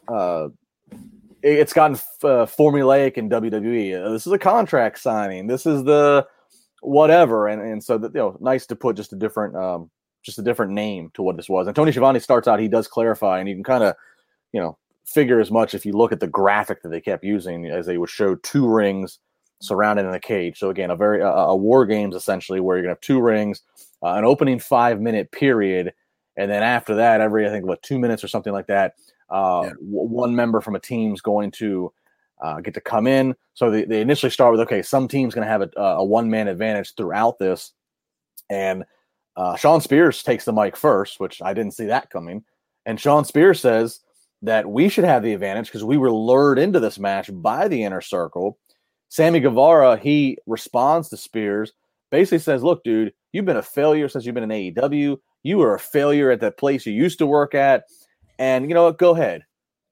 [0.07, 0.49] uh,
[1.43, 4.05] it's gotten uh, formulaic in WWE.
[4.05, 5.47] Uh, this is a contract signing.
[5.47, 6.27] This is the
[6.81, 9.89] whatever, and and so that you know, nice to put just a different um,
[10.23, 11.67] just a different name to what this was.
[11.67, 13.95] And Tony Schiavone starts out, he does clarify, and you can kind of
[14.53, 17.65] you know figure as much if you look at the graphic that they kept using
[17.65, 19.19] as they would show two rings
[19.61, 20.59] surrounded in a cage.
[20.59, 23.61] So again, a very uh, a war games essentially where you're gonna have two rings,
[24.03, 25.93] uh, an opening five minute period,
[26.37, 28.95] and then after that, every I think what two minutes or something like that
[29.31, 29.69] uh, yeah.
[29.69, 31.91] w- one member from a team's going to
[32.41, 33.35] uh, get to come in.
[33.53, 36.29] So they, they initially start with okay, some team's going to have a, a one
[36.29, 37.71] man advantage throughout this,
[38.49, 38.83] and
[39.37, 42.43] uh, Shawn Spears takes the mic first, which I didn't see that coming.
[42.85, 44.01] And Shawn Spears says
[44.41, 47.83] that we should have the advantage because we were lured into this match by the
[47.83, 48.57] inner circle.
[49.11, 51.73] Sammy Guevara, he responds to Spears,
[52.11, 55.17] basically says, Look, dude, you've been a failure since you've been in AEW.
[55.43, 57.83] You were a failure at that place you used to work at.
[58.39, 58.97] And you know what?
[58.97, 59.43] Go ahead.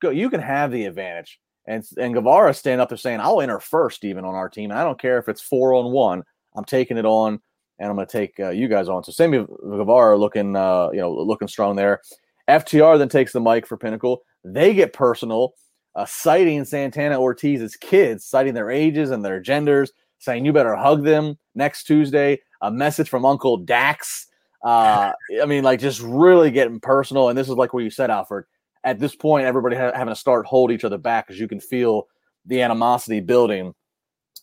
[0.01, 0.10] Go.
[0.10, 1.38] You can have the advantage.
[1.67, 4.71] And, and Guevara stand up there saying, I'll enter first, even on our team.
[4.71, 6.23] And I don't care if it's four on one.
[6.55, 7.41] I'm taking it on,
[7.77, 9.03] and I'm going to take uh, you guys on.
[9.03, 11.99] So Sammy Guevara looking, uh, you know, looking strong there.
[12.47, 14.21] FTR then takes the mic for Pinnacle.
[14.45, 15.55] They get personal,
[15.99, 21.03] uh, citing Santana Ortiz's kids, citing their ages and their genders, saying you better hug
[21.03, 22.39] them next Tuesday.
[22.62, 24.27] A message from Uncle Dax.
[24.63, 27.27] Uh, I mean, like just really getting personal.
[27.27, 28.45] And this is like where you said, Alfred.
[28.85, 31.59] At this point, everybody ha- having to start hold each other back because you can
[31.59, 32.07] feel
[32.45, 33.73] the animosity building.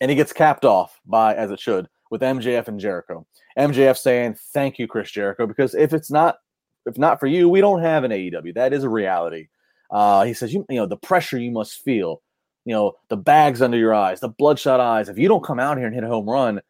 [0.03, 3.27] And he gets capped off by, as it should, with MJF and Jericho.
[3.59, 6.37] MJF saying, "Thank you, Chris Jericho," because if it's not
[6.85, 8.55] if not for you, we don't have an AEW.
[8.55, 9.49] That is a reality.
[9.91, 12.23] Uh, he says, you, you know, the pressure you must feel,
[12.65, 15.09] you know, the bags under your eyes, the bloodshot eyes.
[15.09, 16.61] If you don't come out here and hit a home run,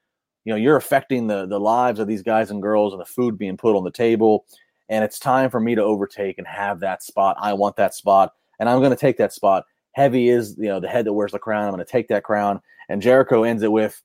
[0.44, 3.38] you know, you're affecting the the lives of these guys and girls and the food
[3.38, 4.44] being put on the table.
[4.88, 7.36] And it's time for me to overtake and have that spot.
[7.40, 9.64] I want that spot, and I'm going to take that spot.
[9.92, 11.64] Heavy is, you know, the head that wears the crown.
[11.64, 12.60] I'm going to take that crown.
[12.88, 14.00] And Jericho ends it with,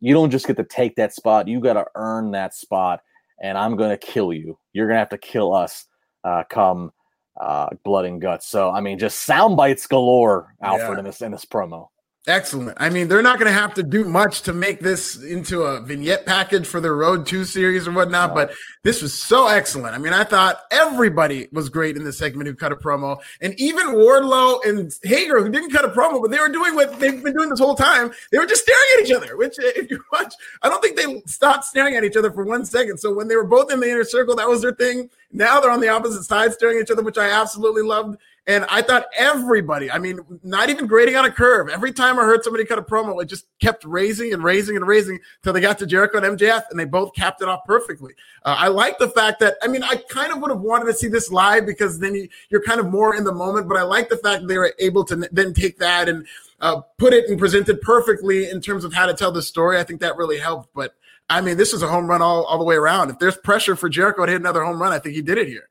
[0.00, 1.46] "You don't just get to take that spot.
[1.46, 3.00] You got to earn that spot."
[3.40, 4.58] and I'm going to kill you.
[4.72, 5.86] You're going to have to kill us
[6.24, 6.92] uh, come
[7.36, 8.46] uh, blood and guts.
[8.46, 10.98] So, I mean, just sound bites galore, Alfred, yeah.
[10.98, 11.88] in this in this promo.
[12.28, 12.76] Excellent.
[12.80, 15.80] I mean, they're not going to have to do much to make this into a
[15.80, 19.94] vignette package for their Road 2 series or whatnot, but this was so excellent.
[19.94, 23.18] I mean, I thought everybody was great in this segment who cut a promo.
[23.40, 26.98] And even Wardlow and Hager, who didn't cut a promo, but they were doing what
[26.98, 28.10] they've been doing this whole time.
[28.32, 30.96] They were just staring at each other, which, uh, if you watch, I don't think
[30.96, 32.98] they stopped staring at each other for one second.
[32.98, 35.10] So when they were both in the inner circle, that was their thing.
[35.30, 38.18] Now they're on the opposite side staring at each other, which I absolutely loved.
[38.48, 41.68] And I thought everybody, I mean, not even grading on a curve.
[41.68, 44.86] Every time I heard somebody cut a promo, it just kept raising and raising and
[44.86, 48.14] raising until they got to Jericho and MJF, and they both capped it off perfectly.
[48.44, 50.94] Uh, I like the fact that, I mean, I kind of would have wanted to
[50.94, 53.82] see this live because then you, are kind of more in the moment, but I
[53.82, 56.24] like the fact they were able to then take that and
[56.60, 59.78] uh, put it and present it perfectly in terms of how to tell the story.
[59.78, 60.68] I think that really helped.
[60.72, 60.94] But
[61.28, 63.10] I mean, this is a home run all, all the way around.
[63.10, 65.48] If there's pressure for Jericho to hit another home run, I think he did it
[65.48, 65.68] here.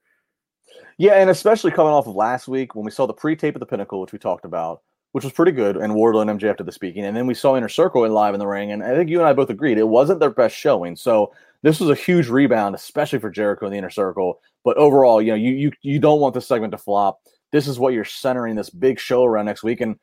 [0.97, 3.65] Yeah, and especially coming off of last week when we saw the pre-tape of the
[3.65, 4.81] Pinnacle, which we talked about,
[5.11, 7.55] which was pretty good, and Wardlow and MJF did the speaking, and then we saw
[7.55, 9.77] Inner Circle in live in the ring, and I think you and I both agreed
[9.77, 10.95] it wasn't their best showing.
[10.95, 14.39] So this was a huge rebound, especially for Jericho and the Inner Circle.
[14.63, 17.19] But overall, you know, you you you don't want this segment to flop.
[17.51, 19.97] This is what you're centering this big show around next week, and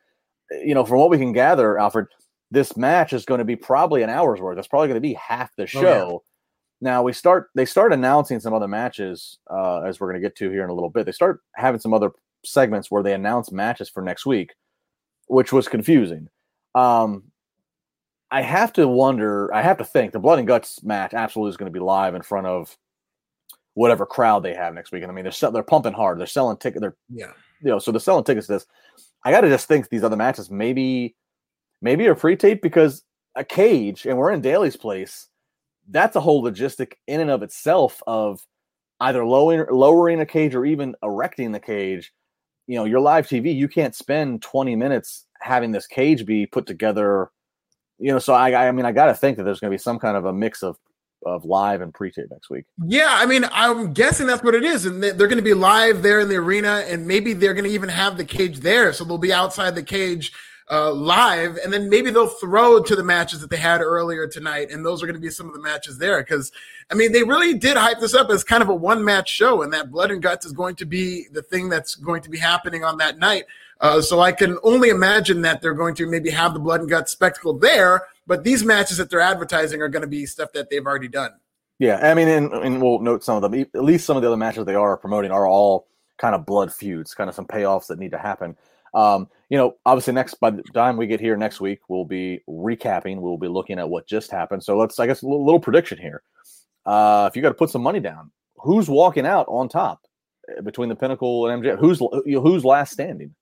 [0.51, 2.07] you know, from what we can gather, Alfred,
[2.51, 4.59] this match is going to be probably an hour's worth.
[4.59, 5.81] It's probably going to be half the show.
[5.81, 6.32] Oh, yeah
[6.83, 10.37] now we start they start announcing some other matches uh, as we're going to get
[10.37, 11.07] to here in a little bit.
[11.07, 12.11] They start having some other
[12.45, 14.53] segments where they announce matches for next week,
[15.29, 16.29] which was confusing.
[16.75, 17.25] Um,
[18.33, 19.55] I have to wonder.
[19.55, 22.17] I have to think the blood and guts match absolutely is going to be live
[22.17, 22.77] in front of
[23.75, 25.03] whatever crowd they have next week.
[25.03, 26.19] And I mean, they're they're pumping hard.
[26.19, 26.81] They're selling tickets.
[26.81, 28.67] They're yeah, you know, so they're selling tickets to this.
[29.25, 31.15] I got to just think these other matches maybe
[31.81, 33.05] maybe a pre-tape because
[33.37, 35.29] a cage and we're in Daily's place
[35.93, 38.41] that's a whole logistic in and of itself of
[39.01, 42.13] either lowering lowering a cage or even erecting the cage.
[42.67, 46.67] You know, your live TV, you can't spend 20 minutes having this cage be put
[46.67, 47.31] together.
[47.99, 49.83] You know, so I, I mean, I got to think that there's going to be
[49.83, 50.77] some kind of a mix of
[51.25, 52.65] of live and pre-tape next week.
[52.85, 56.03] Yeah, I mean, I'm guessing that's what it is, and they're going to be live
[56.03, 59.05] there in the arena, and maybe they're going to even have the cage there, so
[59.05, 60.33] they'll be outside the cage
[60.71, 64.71] uh, live, and then maybe they'll throw to the matches that they had earlier tonight,
[64.71, 66.23] and those are going to be some of the matches there.
[66.23, 66.53] Because
[66.91, 69.63] I mean, they really did hype this up as kind of a one match show,
[69.63, 72.39] and that blood and guts is going to be the thing that's going to be
[72.39, 73.45] happening on that night.
[73.81, 76.89] Uh, so I can only imagine that they're going to maybe have the blood and
[76.89, 80.71] guts spectacle there, but these matches that they're advertising are going to be stuff that
[80.71, 81.33] they've already done.
[81.81, 83.61] Yeah, I mean, and, and we'll note some of them.
[83.75, 86.73] At least some of the other matches they are promoting are all kind of blood
[86.73, 88.57] feuds, kind of some payoffs that need to happen.
[88.95, 92.41] Um, you know, obviously, next by the time we get here next week, we'll be
[92.49, 93.21] recapping.
[93.21, 94.63] We'll be looking at what just happened.
[94.63, 96.23] So let's, I guess, a little, little prediction here.
[96.85, 100.01] Uh, if you got to put some money down, who's walking out on top
[100.49, 101.79] eh, between the Pinnacle and MJ?
[101.79, 103.35] Who's who's last standing?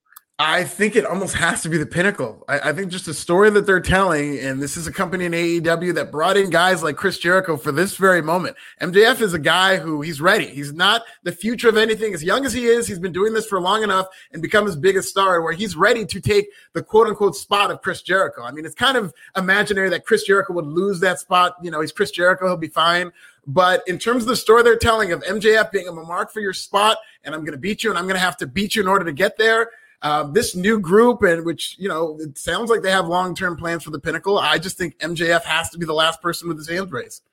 [0.43, 2.43] I think it almost has to be the pinnacle.
[2.47, 5.33] I, I, think just the story that they're telling, and this is a company in
[5.33, 8.57] AEW that brought in guys like Chris Jericho for this very moment.
[8.81, 10.47] MJF is a guy who he's ready.
[10.47, 12.15] He's not the future of anything.
[12.15, 14.75] As young as he is, he's been doing this for long enough and become his
[14.75, 18.41] biggest star where he's ready to take the quote unquote spot of Chris Jericho.
[18.41, 21.53] I mean, it's kind of imaginary that Chris Jericho would lose that spot.
[21.61, 23.11] You know, he's Chris Jericho, he'll be fine.
[23.45, 26.53] But in terms of the story they're telling of MJF being a mark for your
[26.53, 28.81] spot, and I'm going to beat you, and I'm going to have to beat you
[28.81, 29.69] in order to get there
[30.01, 33.55] uh, this new group, and which you know it sounds like they have long term
[33.55, 34.37] plans for the Pinnacle.
[34.37, 37.23] I just think MJF has to be the last person with his hands raised.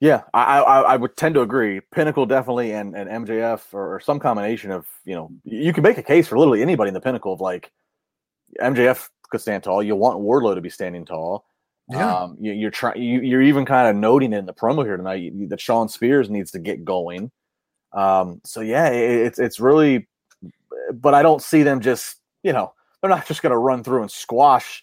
[0.00, 1.80] Yeah, I, I, I would tend to agree.
[1.92, 5.98] Pinnacle definitely, and and MJF or, or, some combination of you know you can make
[5.98, 7.70] a case for literally anybody in the Pinnacle of like
[8.60, 9.82] MJF could stand tall.
[9.82, 11.46] You want Wardlow to be standing tall.
[11.90, 12.14] Yeah.
[12.14, 13.00] Um, you, are trying.
[13.00, 16.50] You, you're even kind of noting in the promo here tonight that Shawn Spears needs
[16.52, 17.30] to get going.
[17.92, 20.08] Um, so yeah, it, it's it's really,
[20.92, 24.02] but I don't see them just you know they're not just going to run through
[24.02, 24.82] and squash.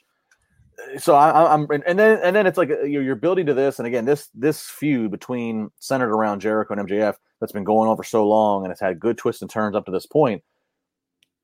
[0.97, 3.79] So I, am and then and then it's like uh, you're, you're building to this,
[3.79, 7.97] and again this this feud between centered around Jericho and MJF that's been going on
[7.97, 10.43] for so long, and it's had good twists and turns up to this point.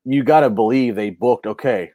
[0.04, 1.90] You got to believe they booked okay.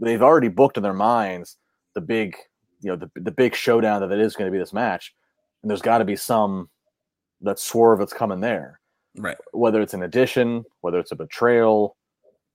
[0.00, 1.56] They've already booked in their minds
[1.94, 2.36] the big
[2.80, 5.14] you know the the big showdown that it is going to be this match,
[5.62, 6.68] and there's got to be some
[7.40, 8.80] that swerve that's coming there,
[9.18, 9.36] right?
[9.52, 11.96] Whether it's an addition, whether it's a betrayal,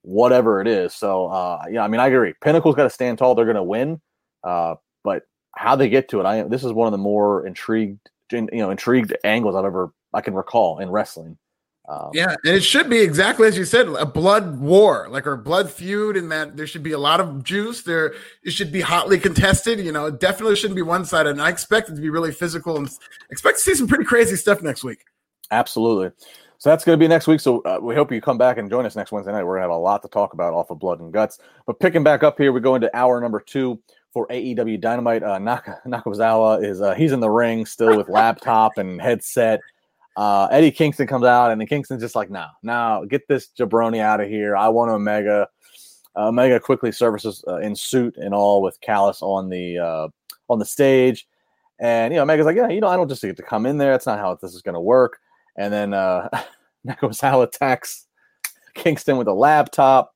[0.01, 0.93] whatever it is.
[0.93, 2.33] So uh, yeah, I mean I agree.
[2.41, 3.35] Pinnacle's got to stand tall.
[3.35, 4.01] They're going to win,
[4.43, 5.23] uh, but
[5.55, 6.49] how they get to it, I am.
[6.49, 7.99] this is one of the more intrigued
[8.31, 11.37] you know intrigued angles I've ever I can recall in wrestling.
[11.89, 15.35] Um, yeah, and it should be exactly as you said, a blood war, like a
[15.35, 17.81] blood feud, and that there should be a lot of juice.
[17.81, 19.79] There, it should be hotly contested.
[19.79, 21.31] You know, it definitely shouldn't be one sided.
[21.31, 22.89] And I expect it to be really physical, and
[23.29, 25.03] expect to see some pretty crazy stuff next week.
[25.49, 26.11] Absolutely.
[26.61, 27.39] So that's going to be next week.
[27.39, 29.43] So uh, we hope you come back and join us next Wednesday night.
[29.43, 31.39] We're going to have a lot to talk about off of Blood and Guts.
[31.65, 33.81] But picking back up here, we go into hour number two
[34.13, 35.23] for AEW Dynamite.
[35.23, 39.59] Uh, Naka, Nakazawa is uh, he's in the ring still with laptop and headset.
[40.15, 44.21] Uh, Eddie Kingston comes out, and Kingston's just like, "No, now get this jabroni out
[44.21, 44.55] of here.
[44.55, 45.47] I want Omega."
[46.15, 50.09] Uh, Omega quickly services uh, in suit and all with Callis on the uh,
[50.47, 51.27] on the stage,
[51.79, 53.79] and you know Omega's like, "Yeah, you know, I don't just get to come in
[53.79, 53.93] there.
[53.93, 55.17] That's not how this is going to work."
[55.57, 56.29] And then uh,
[56.87, 58.07] Nakazawa attacks
[58.73, 60.15] Kingston with a laptop.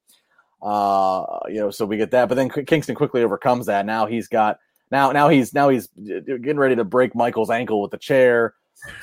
[0.61, 3.85] Uh, you know, so we get that, but then Kingston quickly overcomes that.
[3.85, 4.59] Now he's got
[4.91, 8.55] now now he's now he's getting ready to break Michael's ankle with the chair.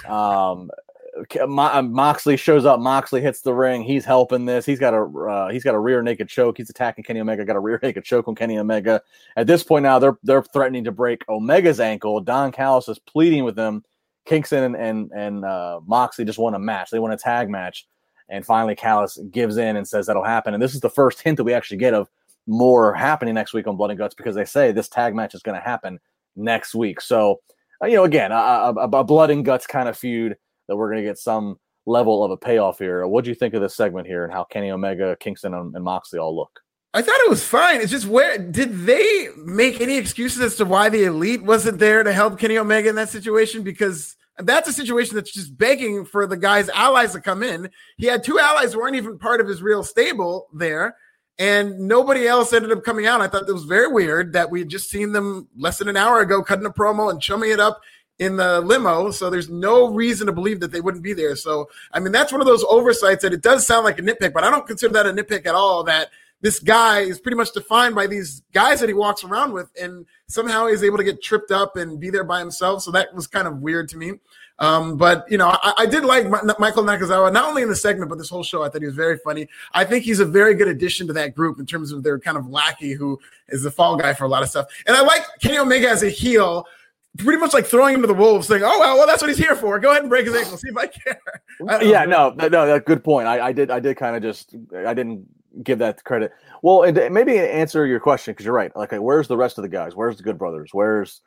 [0.08, 0.70] Um,
[1.40, 2.80] uh, Moxley shows up.
[2.80, 3.82] Moxley hits the ring.
[3.82, 4.64] He's helping this.
[4.64, 6.56] He's got a uh, he's got a rear naked choke.
[6.56, 7.44] He's attacking Kenny Omega.
[7.44, 9.02] Got a rear naked choke on Kenny Omega.
[9.36, 12.20] At this point now, they're they're threatening to break Omega's ankle.
[12.20, 13.84] Don Callis is pleading with them.
[14.24, 16.90] Kingston and and, and uh, Moxley just want a match.
[16.90, 17.86] They want a tag match.
[18.28, 20.54] And finally, Callis gives in and says that'll happen.
[20.54, 22.08] And this is the first hint that we actually get of
[22.46, 25.42] more happening next week on Blood and Guts because they say this tag match is
[25.42, 26.00] going to happen
[26.34, 27.00] next week.
[27.00, 27.40] So
[27.82, 30.36] uh, you know, again, a, a, a, blood and guts kind of feud
[30.68, 33.06] that we're going to get some level of a payoff here.
[33.06, 35.84] What do you think of this segment here and how Kenny Omega, Kingston, and, and
[35.84, 36.60] Moxley all look?
[36.94, 37.80] I thought it was fine.
[37.80, 42.02] It's just where did they make any excuses as to why the elite wasn't there
[42.02, 43.62] to help Kenny Omega in that situation?
[43.62, 47.70] Because that's a situation that's just begging for the guy's allies to come in.
[47.96, 50.96] He had two allies who weren't even part of his real stable there
[51.38, 53.20] and nobody else ended up coming out.
[53.20, 55.96] I thought that was very weird that we had just seen them less than an
[55.96, 57.80] hour ago cutting a promo and chumming it up
[58.18, 59.10] in the limo.
[59.10, 61.34] So there's no reason to believe that they wouldn't be there.
[61.36, 64.32] So, I mean, that's one of those oversights that it does sound like a nitpick,
[64.32, 65.82] but I don't consider that a nitpick at all.
[65.84, 66.10] That
[66.42, 70.04] this guy is pretty much defined by these guys that he walks around with, and
[70.26, 72.82] somehow he's able to get tripped up and be there by himself.
[72.82, 74.12] So that was kind of weird to me.
[74.58, 78.10] Um, but you know, I, I did like Michael Nakazawa not only in the segment
[78.10, 78.62] but this whole show.
[78.62, 79.48] I thought he was very funny.
[79.72, 82.36] I think he's a very good addition to that group in terms of their kind
[82.36, 84.66] of lackey who is the fall guy for a lot of stuff.
[84.86, 86.66] And I like Kenny Omega as a heel
[87.18, 89.38] pretty much like throwing him to the wolves, saying, "Oh well, well, that's what he's
[89.38, 89.78] here for.
[89.78, 90.56] Go ahead and break his ankle.
[90.56, 91.20] See if I care."
[91.68, 93.28] I yeah, no, no, no, good point.
[93.28, 95.26] I, I did, I did kind of just, I didn't
[95.62, 96.32] give that credit.
[96.62, 98.74] Well, and maybe answer your question because you're right.
[98.76, 99.94] Like, where's the rest of the guys?
[99.94, 100.70] Where's the Good Brothers?
[100.72, 101.20] Where's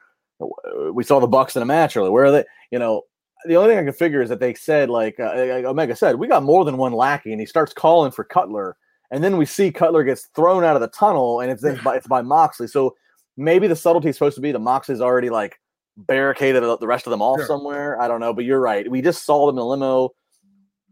[0.91, 2.11] we saw the Bucks in a match earlier?
[2.11, 2.45] Where are they?
[2.71, 3.03] You know,
[3.45, 5.33] the only thing I can figure is that they said, like uh,
[5.65, 8.77] Omega said, we got more than one lackey, and he starts calling for Cutler,
[9.11, 12.07] and then we see Cutler gets thrown out of the tunnel, and it's by, it's
[12.07, 12.67] by Moxley.
[12.67, 12.95] So
[13.37, 15.59] maybe the subtlety is supposed to be that Moxley's already like
[15.97, 17.47] barricaded the rest of them off sure.
[17.47, 18.01] somewhere.
[18.01, 18.89] I don't know, but you're right.
[18.89, 20.09] We just saw them in the limo.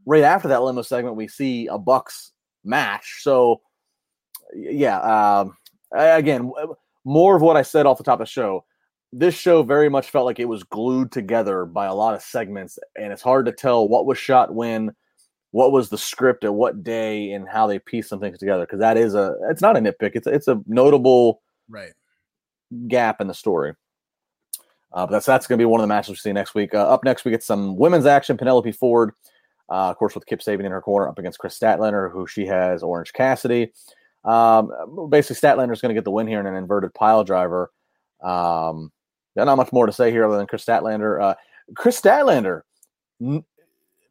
[0.06, 2.33] Right after that limo segment, we see a Bucks
[2.64, 3.20] match.
[3.22, 3.62] So
[4.54, 5.58] yeah, um,
[5.92, 6.52] again,
[7.04, 8.66] more of what I said off the top of the show
[9.14, 12.80] this show very much felt like it was glued together by a lot of segments,
[13.00, 14.92] and it's hard to tell what was shot when,
[15.52, 18.66] what was the script at what day, and how they pieced some things together.
[18.66, 20.12] Because that is a, it's not a nitpick.
[20.16, 21.94] It's a, it's a notable right
[22.88, 23.76] gap in the story.
[24.92, 26.74] Uh, but that's that's going to be one of the matches we see next week.
[26.74, 28.36] Uh, up next, we get some women's action.
[28.36, 29.12] Penelope Ford,
[29.70, 32.46] uh, of course, with Kip Sabian in her corner, up against Kris Statlander, who she
[32.46, 33.72] has Orange Cassidy.
[34.26, 37.72] Um, basically, Statlander is going to get the win here in an inverted pile driver.
[38.24, 38.92] Um,
[39.36, 41.22] not much more to say here other than Kris Statlander.
[41.22, 41.36] Uh,
[41.76, 42.62] Kris Statlander,
[43.22, 43.44] am,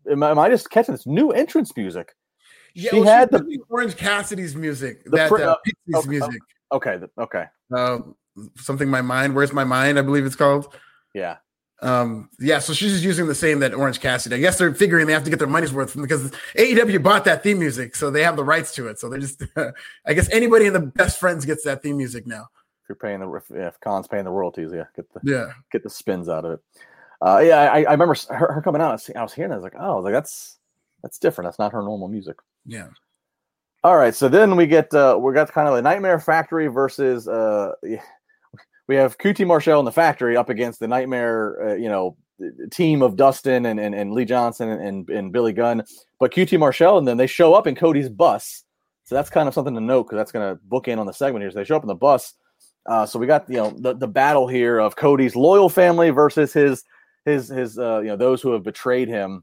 [0.07, 2.15] am I just catching this new entrance music?
[2.75, 6.41] Yeah, she well, had the Orange Cassidy's music, that pr- uh, Pixies okay, music.
[6.73, 7.45] Okay, okay.
[7.75, 7.99] Uh,
[8.57, 9.35] something my mind.
[9.35, 9.99] Where's my mind?
[9.99, 10.75] I believe it's called.
[11.15, 11.37] Yeah.
[11.83, 14.37] Um, yeah, so she's just using the same that Orange Cassidy.
[14.37, 17.43] I guess they're figuring they have to get their money's worth because AEW bought that
[17.43, 19.01] theme music, so they have the rights to it.
[19.01, 19.43] So they're just,
[20.07, 22.49] I guess anybody in the best friends gets that theme music now.
[22.83, 25.83] If you're paying the, if, if Khan's paying the royalties, yeah, get the yeah, get
[25.83, 26.61] the spins out of it.
[27.21, 29.03] Uh, yeah, I, I remember her, her, coming out.
[29.17, 30.59] I was hearing, I was like, oh, was like that's
[31.03, 31.47] that's different.
[31.47, 32.37] That's not her normal music.
[32.65, 32.89] Yeah.
[33.85, 37.27] All right, so then we get uh, we got kind of the Nightmare Factory versus
[37.27, 37.73] uh,
[38.93, 42.15] we have QT Marshall in the factory up against the Nightmare, uh, you know,
[42.71, 45.83] team of Dustin and, and, and Lee Johnson and, and, and, Billy Gunn.
[46.21, 48.65] But QT Marshall and then they show up in Cody's bus.
[49.05, 51.13] So that's kind of something to note because that's going to book in on the
[51.15, 51.51] segment here.
[51.51, 52.35] So they show up in the bus.
[52.85, 56.53] Uh, so we got you know the, the battle here of Cody's loyal family versus
[56.53, 56.85] his
[57.25, 59.43] his his uh, you know those who have betrayed him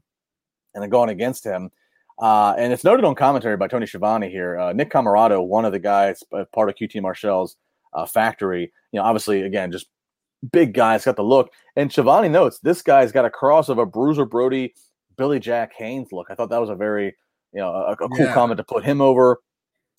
[0.74, 1.72] and have gone against him.
[2.20, 4.60] Uh, and it's noted on commentary by Tony Schiavone here.
[4.60, 7.56] Uh, Nick Comoroto, one of the guys uh, part of QT Marshall's
[7.92, 8.72] uh, factory.
[8.92, 9.86] You know, obviously, again, just
[10.52, 11.50] big guys got the look.
[11.76, 14.74] And Schiavone notes this guy's got a cross of a Bruiser Brody,
[15.16, 16.28] Billy Jack Haynes look.
[16.30, 17.14] I thought that was a very,
[17.52, 18.34] you know, a, a cool yeah.
[18.34, 19.40] comment to put him over.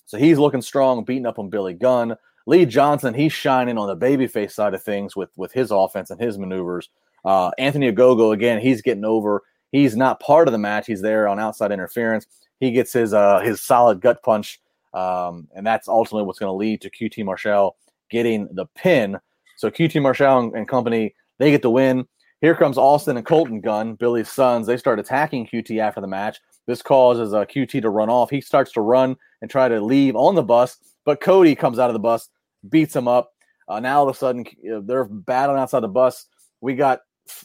[0.06, 2.16] So he's looking strong, beating up on Billy Gunn.
[2.48, 6.20] Lee Johnson, he's shining on the babyface side of things with with his offense and
[6.20, 6.90] his maneuvers.
[7.24, 9.44] Uh, Anthony Ogogo, again, he's getting over.
[9.72, 10.88] He's not part of the match.
[10.88, 12.26] He's there on outside interference.
[12.60, 14.60] He gets his uh, his solid gut punch
[14.94, 17.76] um, and that's ultimately what's going to lead to QT Marshall
[18.10, 19.18] getting the pin.
[19.58, 22.06] So QT Marshall and company, they get the win.
[22.42, 24.66] Here comes Austin and Colton Gunn, Billy's sons.
[24.66, 26.40] They start attacking QT after the match.
[26.66, 28.30] This causes uh, QT to run off.
[28.30, 31.90] He starts to run and try to leave on the bus, but Cody comes out
[31.90, 32.30] of the bus,
[32.70, 33.34] beats him up.
[33.68, 34.46] Uh, now all of a sudden
[34.84, 36.26] they're battling outside the bus.
[36.60, 37.02] We got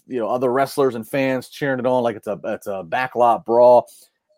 [0.06, 3.44] you know other wrestlers and fans cheering it on like it's a it's a backlot
[3.44, 3.88] brawl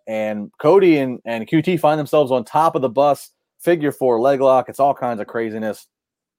[0.09, 3.31] and Cody and, and QT find themselves on top of the bus,
[3.61, 4.69] figure four leg lock.
[4.69, 5.87] It's all kinds of craziness.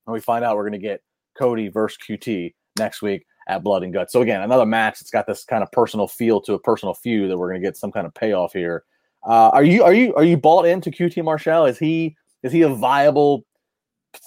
[0.08, 1.02] And we find out we're going to get
[1.38, 4.12] Cody versus QT next week at Blood and Guts.
[4.12, 7.30] So again, another match that's got this kind of personal feel to a personal feud
[7.30, 8.84] that we're going to get some kind of payoff here.
[9.24, 11.66] Uh, are you are you are you bought into QT Marshall?
[11.66, 13.46] Is he is he a viable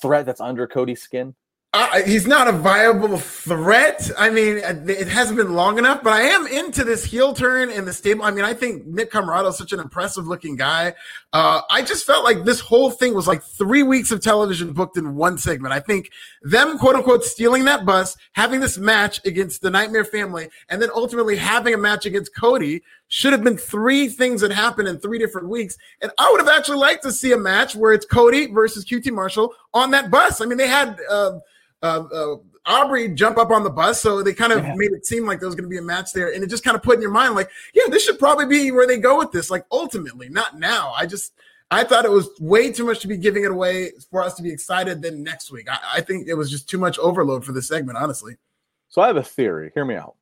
[0.01, 1.35] threat that's under Cody's skin?
[1.75, 4.11] Uh, he's not a viable threat.
[4.19, 7.87] I mean, it hasn't been long enough, but I am into this heel turn in
[7.87, 8.25] the stable.
[8.25, 10.93] I mean, I think Nick Comoroto is such an impressive looking guy.
[11.33, 14.99] Uh, I just felt like this whole thing was like three weeks of television booked
[14.99, 15.73] in one segment.
[15.73, 16.11] I think
[16.43, 20.91] them, quote unquote, stealing that bus, having this match against the Nightmare family, and then
[20.95, 25.19] ultimately having a match against Cody should have been three things that happened in three
[25.19, 25.79] different weeks.
[26.03, 29.11] And I would have actually liked to see a match where it's Cody versus QT
[29.11, 30.43] Marshall on that bus.
[30.43, 31.39] I mean, they had, uh,
[31.83, 34.01] uh, uh, Aubrey jump up on the bus.
[34.01, 34.75] So they kind of yeah.
[34.77, 36.33] made it seem like there was going to be a match there.
[36.33, 38.71] And it just kind of put in your mind, like, yeah, this should probably be
[38.71, 39.51] where they go with this.
[39.51, 40.93] Like, ultimately, not now.
[40.97, 41.33] I just,
[41.71, 44.43] I thought it was way too much to be giving it away for us to
[44.43, 45.69] be excited then next week.
[45.71, 48.37] I, I think it was just too much overload for this segment, honestly.
[48.89, 49.71] So I have a theory.
[49.75, 50.15] Hear me out.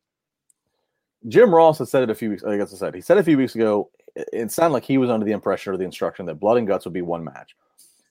[1.29, 2.45] Jim Ross has said it a few weeks.
[2.45, 3.91] I guess I said he said a few weeks ago.
[4.17, 6.85] It sounded like he was under the impression or the instruction that Blood and Guts
[6.85, 7.55] would be one match.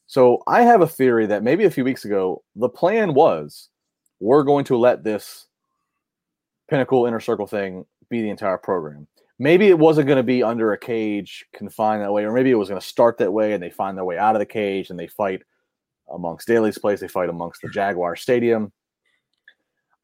[0.09, 3.69] So I have a theory that maybe a few weeks ago, the plan was
[4.19, 5.45] we're going to let this
[6.67, 9.05] pinnacle inner circle thing be the entire program.
[9.37, 12.55] Maybe it wasn't going to be under a cage confined that way, or maybe it
[12.55, 14.89] was going to start that way and they find their way out of the cage
[14.89, 15.43] and they fight
[16.11, 18.71] amongst Daily's place, they fight amongst the Jaguar Stadium.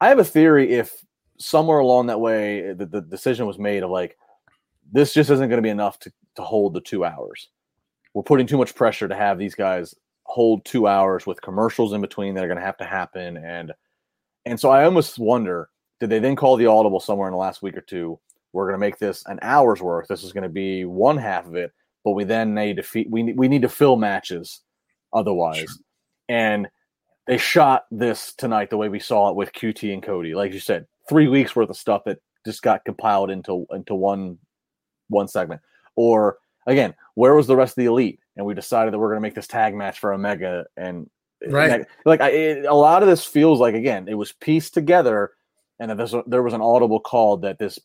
[0.00, 1.04] I have a theory if
[1.38, 4.16] somewhere along that way the, the decision was made of like
[4.92, 7.48] this just isn't going to be enough to, to hold the two hours
[8.16, 9.94] we're putting too much pressure to have these guys
[10.24, 13.36] hold two hours with commercials in between that are going to have to happen.
[13.36, 13.74] And
[14.46, 15.68] and so i almost wonder
[16.00, 18.18] did they then call the audible somewhere in the last week or two
[18.54, 20.08] we're going to make this an hour's worth.
[20.08, 21.72] This is going to be one half of it
[22.04, 24.62] but we then need to feed, we, we need to fill matches
[25.12, 25.58] otherwise.
[25.58, 25.68] Sure.
[26.30, 26.68] and
[27.26, 30.34] they shot this tonight the way we saw it with qt and cody.
[30.34, 34.38] Like you said three weeks worth of stuff that just got compiled into into one
[35.08, 35.60] one segment.
[35.96, 38.20] Or again, where was the rest of the elite?
[38.36, 40.66] And we decided that we're going to make this tag match for Omega.
[40.76, 41.08] And
[41.48, 45.32] right, like I, it, a lot of this feels like again, it was pieced together,
[45.78, 47.78] and that there was an audible call that this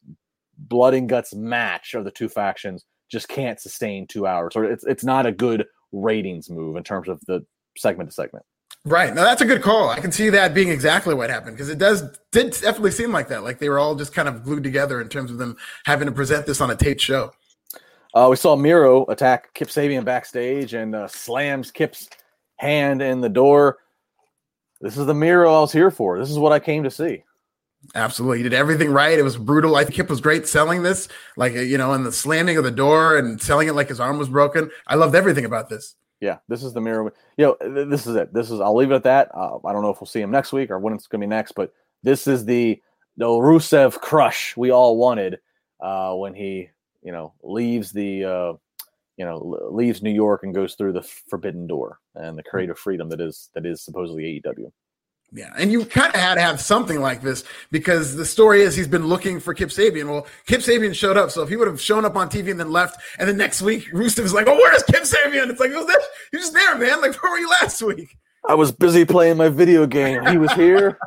[0.58, 4.84] blood and guts match of the two factions just can't sustain two hours, or it's
[4.86, 7.46] it's not a good ratings move in terms of the
[7.78, 8.46] segment to segment.
[8.84, 9.14] Right.
[9.14, 9.90] Now that's a good call.
[9.90, 12.02] I can see that being exactly what happened because it does
[12.32, 13.44] did definitely seem like that.
[13.44, 15.56] Like they were all just kind of glued together in terms of them
[15.86, 17.32] having to present this on a taped show.
[18.14, 22.10] Uh, we saw Miro attack Kip Sabian backstage and uh, slams Kip's
[22.58, 23.78] hand in the door.
[24.82, 26.20] This is the Miro I was here for.
[26.20, 27.24] This is what I came to see.
[27.96, 28.38] Absolutely.
[28.38, 29.18] He did everything right.
[29.18, 29.76] It was brutal.
[29.76, 31.08] I think Kip was great selling this,
[31.38, 34.20] like, you know, and the slamming of the door and selling it like his arm
[34.20, 34.70] was broken.
[34.86, 35.96] I loved everything about this.
[36.20, 37.12] Yeah, this is the Miro.
[37.38, 38.32] You know, this is it.
[38.34, 39.32] This is, I'll leave it at that.
[39.34, 41.26] Uh, I don't know if we'll see him next week or when it's going to
[41.26, 42.80] be next, but this is the,
[43.18, 45.40] the Rusev crush we all wanted
[45.80, 46.70] uh, when he,
[47.02, 48.54] you know, leaves the, uh,
[49.18, 53.10] you know, leaves New York and goes through the forbidden door and the creative freedom
[53.10, 54.72] that is, that is supposedly AEW.
[55.34, 58.76] Yeah, and you kind of had to have something like this because the story is
[58.76, 60.10] he's been looking for Kip Sabian.
[60.10, 62.60] Well, Kip Sabian showed up, so if he would have shown up on TV and
[62.60, 65.72] then left, and then next week Rusev is like, "Oh, where's Kip Sabian?" It's like,
[65.74, 66.02] "Was that
[66.34, 67.00] you're just there, man?
[67.00, 68.18] Like, where were you last week?"
[68.50, 70.26] I was busy playing my video game.
[70.26, 71.00] He was here.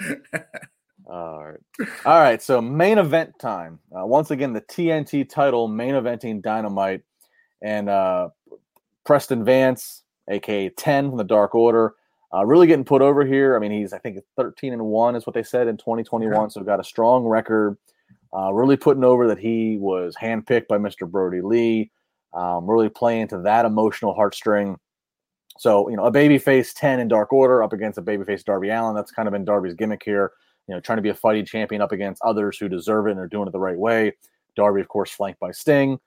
[1.08, 2.42] All right, all right.
[2.42, 3.78] So main event time.
[3.90, 7.02] Uh, once again, the TNT title main eventing Dynamite,
[7.62, 8.28] and uh,
[9.06, 11.94] Preston Vance, aka Ten from the Dark Order
[12.34, 13.56] uh, really getting put over here.
[13.56, 16.48] I mean, he's I think 13 and one is what they said in 2021, yeah.
[16.48, 17.76] so got a strong record.
[18.36, 21.10] Uh, really putting over that he was handpicked by Mr.
[21.10, 21.90] Brodie Lee.
[22.34, 24.76] Um, really playing to that emotional heartstring.
[25.58, 28.94] So you know, a babyface 10 in Dark Order up against a babyface Darby Allin.
[28.94, 30.32] That's kind of been Darby's gimmick here.
[30.68, 33.20] You know, trying to be a fighting champion up against others who deserve it and
[33.20, 34.12] are doing it the right way.
[34.54, 35.98] Darby, of course, flanked by Sting.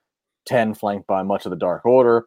[0.45, 2.25] 10 flanked by much of the Dark Order.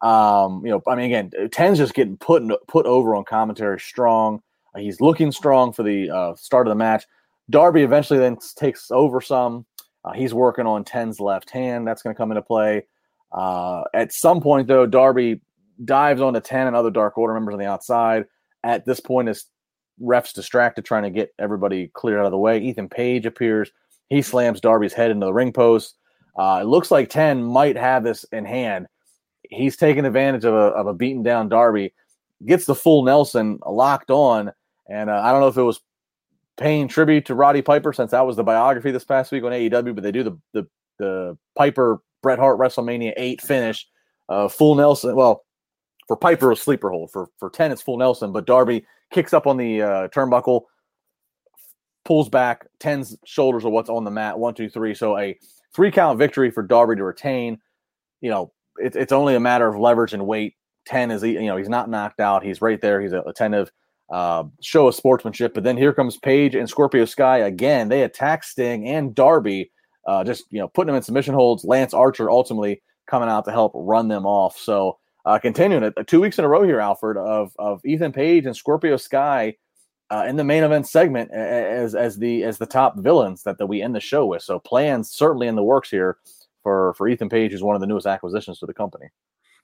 [0.00, 4.42] Um, you know, I mean, again, Ten's just getting put put over on commentary strong.
[4.74, 7.04] Uh, he's looking strong for the uh, start of the match.
[7.50, 9.66] Darby eventually then takes over some.
[10.04, 11.86] Uh, he's working on Ten's left hand.
[11.86, 12.86] That's going to come into play.
[13.32, 15.40] Uh, at some point, though, Darby
[15.84, 18.26] dives onto 10 and other Dark Order members on the outside.
[18.62, 19.46] At this point, is
[20.02, 22.58] refs distracted trying to get everybody cleared out of the way.
[22.58, 23.70] Ethan Page appears.
[24.08, 25.96] He slams Darby's head into the ring post.
[26.38, 28.86] Uh, it looks like 10 might have this in hand
[29.50, 31.94] he's taking advantage of a, of a beaten down Darby,
[32.44, 34.52] gets the full Nelson locked on.
[34.88, 35.80] And uh, I don't know if it was
[36.56, 39.94] paying tribute to Roddy Piper since that was the biography this past week on AEW,
[39.94, 40.66] but they do the the,
[40.98, 43.86] the Piper Bret Hart WrestleMania 8 finish.
[44.28, 45.14] Uh, full Nelson.
[45.14, 45.44] Well,
[46.06, 47.10] for Piper, a sleeper hold.
[47.10, 50.62] For for 10, it's full Nelson, but Darby kicks up on the uh, turnbuckle,
[52.04, 52.66] pulls back.
[52.80, 54.38] 10's shoulders are what's on the mat.
[54.38, 54.94] One, two, three.
[54.94, 55.38] So a
[55.74, 57.58] three count victory for Darby to retain.
[58.20, 60.54] You know, it's it's only a matter of leverage and weight.
[60.86, 62.42] Ten is you know he's not knocked out.
[62.42, 63.00] He's right there.
[63.00, 63.70] He's attentive.
[64.10, 65.52] Uh, show of sportsmanship.
[65.52, 67.90] But then here comes Page and Scorpio Sky again.
[67.90, 69.70] They attack Sting and Darby,
[70.06, 71.64] uh, just you know putting them in submission holds.
[71.64, 74.56] Lance Archer ultimately coming out to help run them off.
[74.56, 74.98] So
[75.28, 78.56] uh, continuing it, two weeks in a row here, Alfred, of of Ethan Page and
[78.56, 79.54] Scorpio Sky
[80.10, 83.66] uh, in the main event segment as as the as the top villains that, that
[83.66, 84.42] we end the show with.
[84.42, 86.16] So plans certainly in the works here
[86.62, 89.10] for for Ethan Page, who's one of the newest acquisitions to the company.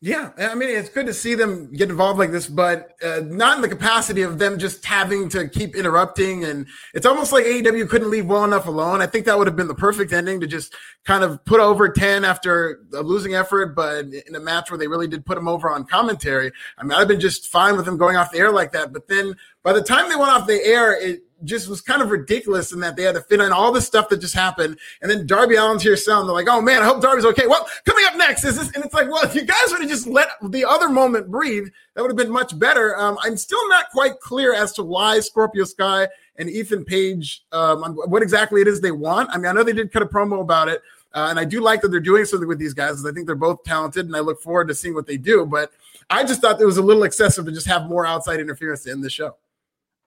[0.06, 3.56] Yeah, I mean, it's good to see them get involved like this, but uh, not
[3.56, 6.44] in the capacity of them just having to keep interrupting.
[6.44, 9.00] And it's almost like AEW couldn't leave well enough alone.
[9.00, 10.74] I think that would have been the perfect ending to just
[11.06, 14.88] kind of put over 10 after a losing effort, but in a match where they
[14.88, 16.52] really did put him over on commentary.
[16.76, 18.92] I mean, I'd have been just fine with them going off the air like that.
[18.92, 22.10] But then by the time they went off the air, it just was kind of
[22.10, 24.78] ridiculous in that they had to fit in all the stuff that just happened.
[25.02, 26.26] And then Darby Allin's here selling.
[26.26, 27.46] They're like, oh man, I hope Darby's okay.
[27.46, 28.74] Well, coming up next is this.
[28.74, 31.68] And it's like, well, if you guys would have just let the other moment breathe,
[31.94, 32.98] that would have been much better.
[32.98, 37.94] Um, I'm still not quite clear as to why Scorpio Sky and Ethan Page, um,
[37.94, 39.30] what exactly it is they want.
[39.32, 40.82] I mean, I know they did cut a promo about it.
[41.14, 43.04] Uh, and I do like that they're doing something with these guys.
[43.06, 45.46] I think they're both talented, and I look forward to seeing what they do.
[45.46, 45.70] But
[46.10, 48.90] I just thought it was a little excessive to just have more outside interference to
[48.90, 49.36] end the show.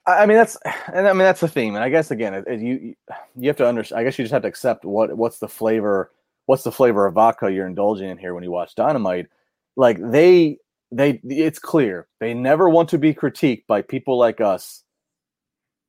[0.08, 0.58] I mean that's,
[0.94, 2.96] and I mean that's the theme, and I guess again, it, it, you
[3.36, 4.00] you have to understand.
[4.00, 6.12] I guess you just have to accept what what's the flavor,
[6.46, 9.28] what's the flavor of vodka you're indulging in here when you watch Dynamite.
[9.76, 10.60] Like they
[10.92, 14.84] they, it's clear they never want to be critiqued by people like us.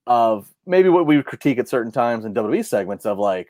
[0.08, 3.48] Of maybe what we would critique at certain times in WWE segments of like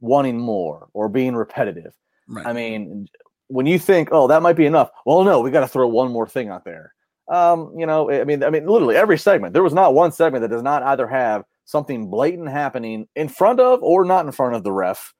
[0.00, 1.92] wanting more or being repetitive.
[2.28, 2.46] Right.
[2.46, 3.08] I mean,
[3.48, 4.90] when you think, oh, that might be enough.
[5.04, 6.94] Well, no, we got to throw one more thing out there
[7.28, 9.52] um, you know, I mean, I mean, literally every segment.
[9.52, 13.58] There was not one segment that does not either have something blatant happening in front
[13.58, 15.12] of or not in front of the ref,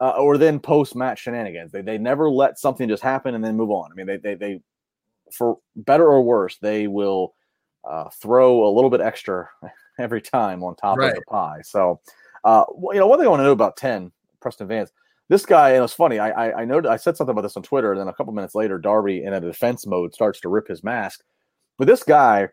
[0.00, 1.72] uh, or then post match shenanigans.
[1.72, 3.90] They they never let something just happen and then move on.
[3.90, 4.60] I mean, they they they
[5.32, 7.34] for better or worse, they will
[7.88, 9.48] uh, throw a little bit extra
[9.98, 11.10] every time on top right.
[11.10, 11.60] of the pie.
[11.64, 12.00] So,
[12.44, 14.92] uh, you know, one thing I want to know about ten Preston Vance.
[15.28, 16.20] This guy, and it's funny.
[16.20, 18.32] I I, I know I said something about this on Twitter, and then a couple
[18.32, 21.24] minutes later, Darby in a defense mode starts to rip his mask
[21.78, 22.48] but this guy,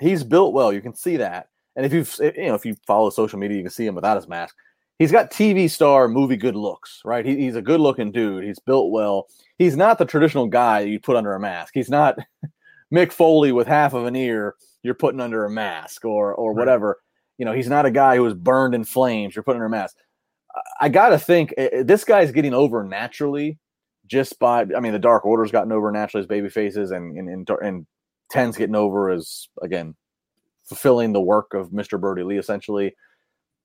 [0.00, 0.72] he's built well.
[0.72, 1.48] You can see that.
[1.76, 4.16] And if you've you know if you follow social media, you can see him without
[4.16, 4.54] his mask.
[4.98, 7.24] He's got TV star movie good looks, right?
[7.24, 8.44] He, he's a good looking dude.
[8.44, 9.26] He's built well.
[9.58, 11.72] He's not the traditional guy you put under a mask.
[11.74, 12.18] He's not
[12.94, 16.98] Mick Foley with half of an ear you're putting under a mask or or whatever.
[17.38, 19.34] you know, he's not a guy who was burned in flames.
[19.34, 19.96] You're putting under a mask.
[20.80, 23.58] I got to think eh, eh, this guy's getting over naturally
[24.06, 27.28] just by, I mean, the Dark Order's gotten over naturally as baby faces, and, and,
[27.28, 27.86] and, and
[28.32, 29.94] Ten's getting over as, again,
[30.64, 32.00] fulfilling the work of Mr.
[32.00, 32.94] Brodie Lee essentially.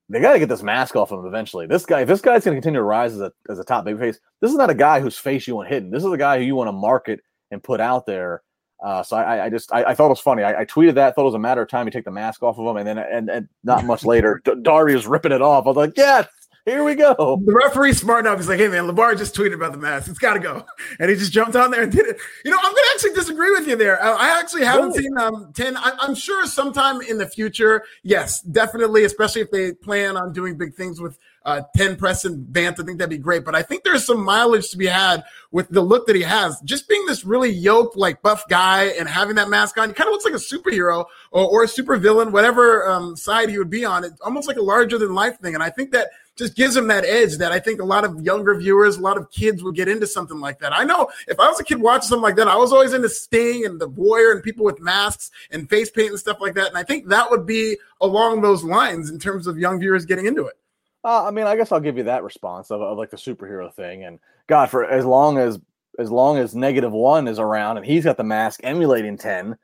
[0.09, 1.67] They got to get this mask off of him eventually.
[1.67, 3.85] This guy, if this guy's going to continue to rise as a, as a top
[3.85, 5.89] babyface, this is not a guy whose face you want hidden.
[5.89, 7.19] This is a guy who you want to market
[7.51, 8.41] and put out there.
[8.83, 10.43] Uh, so I, I just I, I, thought it was funny.
[10.43, 11.15] I, I, tweeted that.
[11.15, 12.87] Thought it was a matter of time you take the mask off of him, and
[12.87, 15.65] then and, and not much later, Darby was ripping it off.
[15.65, 16.27] I was like, yes,
[16.67, 17.41] here we go.
[17.45, 18.39] The referee smart enough.
[18.39, 20.09] He's like, hey, man, LaBar just tweeted about the mask.
[20.09, 20.65] It's got to go.
[20.99, 22.17] And he just jumped on there and did it.
[22.43, 24.01] You know, I'm going to actually disagree with you there.
[24.03, 25.03] I actually haven't really?
[25.03, 25.77] seen um, 10.
[25.77, 30.57] I, am sure sometime in the future, yes, definitely, especially if they plan on doing
[30.57, 32.79] big things with uh, 10 Preston Vance.
[32.79, 33.45] I think that'd be great.
[33.45, 36.59] But I think there's some mileage to be had with the look that he has.
[36.61, 40.07] Just being this really yoked, like buff guy and having that mask on, he kind
[40.07, 43.69] of looks like a superhero or, or a super villain, whatever um, side he would
[43.69, 44.03] be on.
[44.03, 45.53] It's almost like a larger than life thing.
[45.53, 48.21] And I think that just gives him that edge that I think a lot of
[48.21, 50.73] younger viewers, a lot of kids would get into something like that.
[50.73, 53.09] I know if I was a kid watching something like that, I was always into
[53.09, 56.67] Sting and the Warrior and people with masks and face paint and stuff like that.
[56.67, 60.25] And I think that would be along those lines in terms of young viewers getting
[60.25, 60.55] into it.
[61.03, 63.73] Uh, I mean, I guess I'll give you that response of, of like the superhero
[63.73, 64.03] thing.
[64.03, 65.59] And God, for as long as
[65.99, 69.57] as long as negative one is around and he's got the mask emulating ten,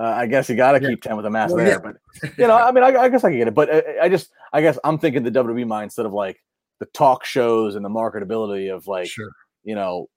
[0.00, 0.90] uh, I guess you got to yeah.
[0.90, 1.80] keep ten with a mask well, there.
[1.84, 1.92] Yeah.
[2.22, 3.54] But you know, I mean, I, I, guess I can get it.
[3.54, 6.38] But I, uh, I, just, I guess I'm thinking the WWE mindset of like
[6.78, 9.30] the talk shows and the marketability of like, sure.
[9.64, 10.08] you know,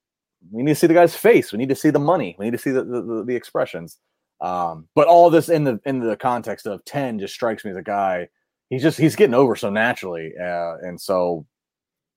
[0.51, 1.51] we need to see the guy's face.
[1.51, 2.35] We need to see the money.
[2.37, 3.97] We need to see the the, the, expressions.
[4.39, 7.77] Um, but all this in the in the context of ten just strikes me as
[7.77, 8.27] a guy.
[8.69, 11.45] He's just he's getting over so naturally, uh, and so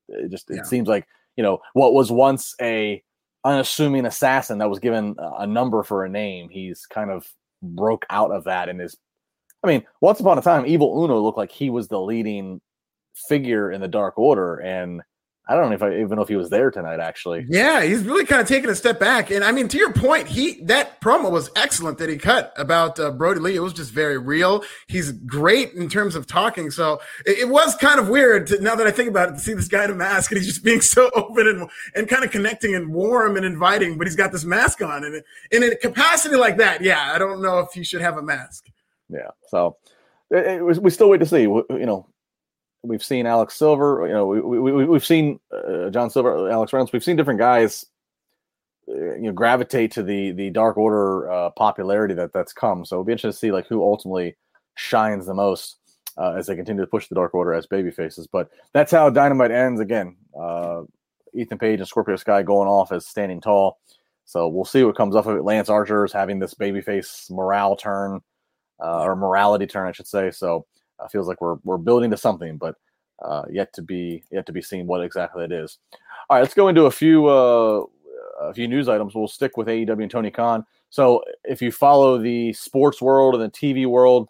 [0.08, 0.62] it just it yeah.
[0.64, 1.06] seems like
[1.36, 3.02] you know what was once a
[3.44, 6.48] unassuming assassin that was given a number for a name.
[6.48, 7.26] He's kind of
[7.64, 8.96] broke out of that and is
[9.64, 12.60] I mean, once upon a time, Evil Uno looked like he was the leading
[13.28, 15.00] figure in the Dark Order, and
[15.46, 17.00] I don't know if I even know if he was there tonight.
[17.00, 19.30] Actually, yeah, he's really kind of taking a step back.
[19.30, 22.98] And I mean, to your point, he that promo was excellent that he cut about
[22.98, 23.56] uh, Brodie Lee.
[23.56, 24.64] It was just very real.
[24.86, 26.70] He's great in terms of talking.
[26.70, 29.38] So it, it was kind of weird to, now that I think about it to
[29.38, 32.24] see this guy in a mask and he's just being so open and and kind
[32.24, 35.04] of connecting and warm and inviting, but he's got this mask on.
[35.04, 38.22] And in a capacity like that, yeah, I don't know if he should have a
[38.22, 38.70] mask.
[39.10, 39.28] Yeah.
[39.48, 39.76] So
[40.30, 41.42] it, it was, we still wait to see.
[41.42, 42.06] You know,
[42.84, 44.06] we've seen Alex Silver.
[44.06, 46.92] You know, we, we, we've seen uh, John Silver, Alex Reynolds.
[46.92, 47.86] We've seen different guys,
[48.88, 52.84] uh, you know, gravitate to the the Dark Order uh, popularity that that's come.
[52.84, 54.36] So it'll be interesting to see like who ultimately
[54.76, 55.78] shines the most
[56.16, 58.26] uh, as they continue to push the Dark Order as baby faces.
[58.26, 59.80] But that's how Dynamite ends.
[59.80, 60.82] Again, uh,
[61.32, 63.78] Ethan Page and Scorpio Sky going off as standing tall.
[64.26, 65.42] So we'll see what comes up of it.
[65.42, 68.22] Lance Archer is having this babyface morale turn
[68.82, 70.30] uh, or morality turn, I should say.
[70.30, 70.64] So
[70.98, 72.76] uh, feels like we're we're building to something, but
[73.22, 75.78] uh, yet to be yet to be seen what exactly it is.
[76.28, 77.84] All right, let's go into a few uh,
[78.40, 79.14] a few news items.
[79.14, 80.64] We'll stick with AEW and Tony Khan.
[80.90, 84.28] So if you follow the sports world and the TV world,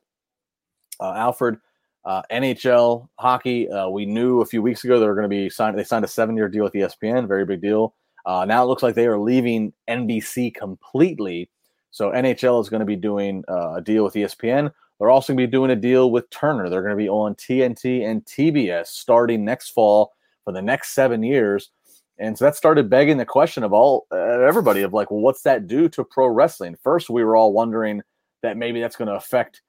[1.01, 1.59] uh, Alfred.
[2.07, 3.67] Uh, NHL hockey.
[3.67, 5.79] Uh, we knew a few weeks ago they were going to be signed.
[5.79, 7.95] They signed a seven-year deal with ESPN, very big deal.
[8.27, 11.49] Uh, now it looks like they are leaving NBC completely.
[11.93, 14.71] So NHL is going to be doing a deal with ESPN.
[14.99, 16.68] They're also going to be doing a deal with Turner.
[16.68, 20.12] They're going to be on TNT and TBS starting next fall
[20.45, 21.70] for the next seven years.
[22.18, 25.42] And so that started begging the question of all uh, everybody of like, well, what's
[25.42, 26.76] that do to pro wrestling?
[26.82, 28.03] First, we were all wondering
[28.42, 29.62] that maybe that's going to affect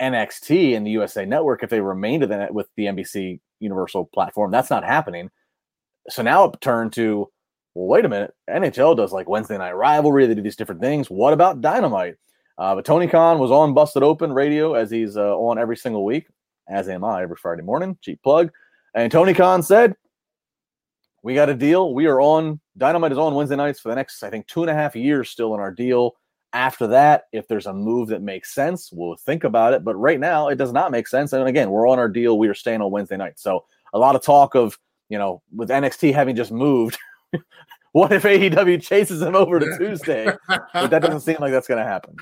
[0.00, 4.50] NXT and the USA Network if they remain to the with the NBC Universal platform.
[4.50, 5.30] That's not happening.
[6.08, 7.30] So now it turned to,
[7.74, 8.34] well, wait a minute.
[8.48, 10.26] NHL does like Wednesday Night Rivalry.
[10.26, 11.10] They do these different things.
[11.10, 12.16] What about Dynamite?
[12.60, 16.04] Uh, but Tony Khan was on Busted Open Radio as he's uh, on every single
[16.04, 16.26] week,
[16.68, 17.96] as am I every Friday morning.
[18.02, 18.52] Cheap plug.
[18.94, 19.96] And Tony Khan said,
[21.22, 21.94] "We got a deal.
[21.94, 22.60] We are on.
[22.76, 25.30] Dynamite is on Wednesday nights for the next, I think, two and a half years
[25.30, 26.16] still in our deal.
[26.52, 29.82] After that, if there's a move that makes sense, we'll think about it.
[29.82, 31.32] But right now, it does not make sense.
[31.32, 32.38] And again, we're on our deal.
[32.38, 33.38] We are staying on Wednesday night.
[33.38, 36.98] So a lot of talk of you know with NXT having just moved."
[37.92, 40.32] What if AEW chases him over to Tuesday?
[40.48, 42.14] but that doesn't seem like that's going to happen.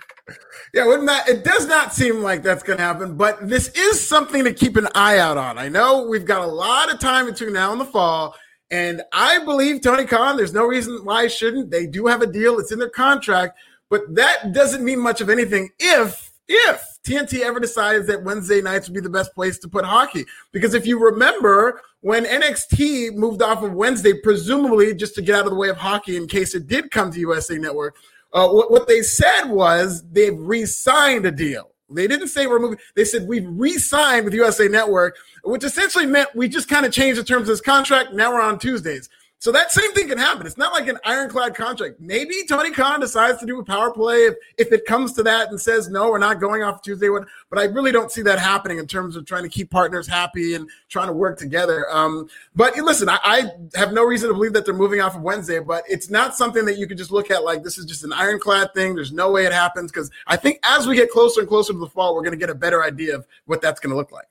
[0.73, 1.29] Yeah, wouldn't that?
[1.29, 3.19] It does not seem like that's going to happen.
[3.19, 5.59] But this is something to keep an eye out on.
[5.59, 8.35] I know we've got a lot of time between now and the fall,
[8.71, 10.39] and I believe Tony Khan.
[10.39, 11.71] There's no reason why I shouldn't.
[11.71, 13.59] They do have a deal; it's in their contract.
[13.91, 18.89] But that doesn't mean much of anything if if TNT ever decides that Wednesday nights
[18.89, 20.25] would be the best place to put hockey.
[20.51, 25.45] Because if you remember, when NXT moved off of Wednesday, presumably just to get out
[25.45, 27.97] of the way of hockey in case it did come to USA Network,
[28.33, 32.59] uh, what, what they said was they've re signed a deal They didn't say we're
[32.59, 32.79] moving.
[32.95, 37.19] They said we've re-signed with USA Network, which essentially meant we just kind of changed
[37.19, 38.13] the terms of this contract.
[38.13, 39.09] Now we're on Tuesdays.
[39.41, 40.49] So that same thing can happen.
[40.49, 42.01] It's not like an ironclad contract.
[42.01, 45.51] Maybe Tony Khan decides to do a power play if, if it comes to that
[45.51, 47.09] and says, no, we're not going off Tuesday.
[47.49, 50.55] But I really don't see that happening in terms of trying to keep partners happy
[50.55, 51.87] and trying to work together.
[51.89, 55.23] Um, but listen, I, I, have no reason to believe that they're moving off of
[55.23, 58.03] Wednesday, but it's not something that you can just look at like this is just
[58.03, 58.97] an ironclad thing.
[58.97, 61.79] There's no way it happens because I think as we get closer and closer to
[61.79, 64.11] the fall, we're going to get a better idea of what that's going to look
[64.11, 64.27] like.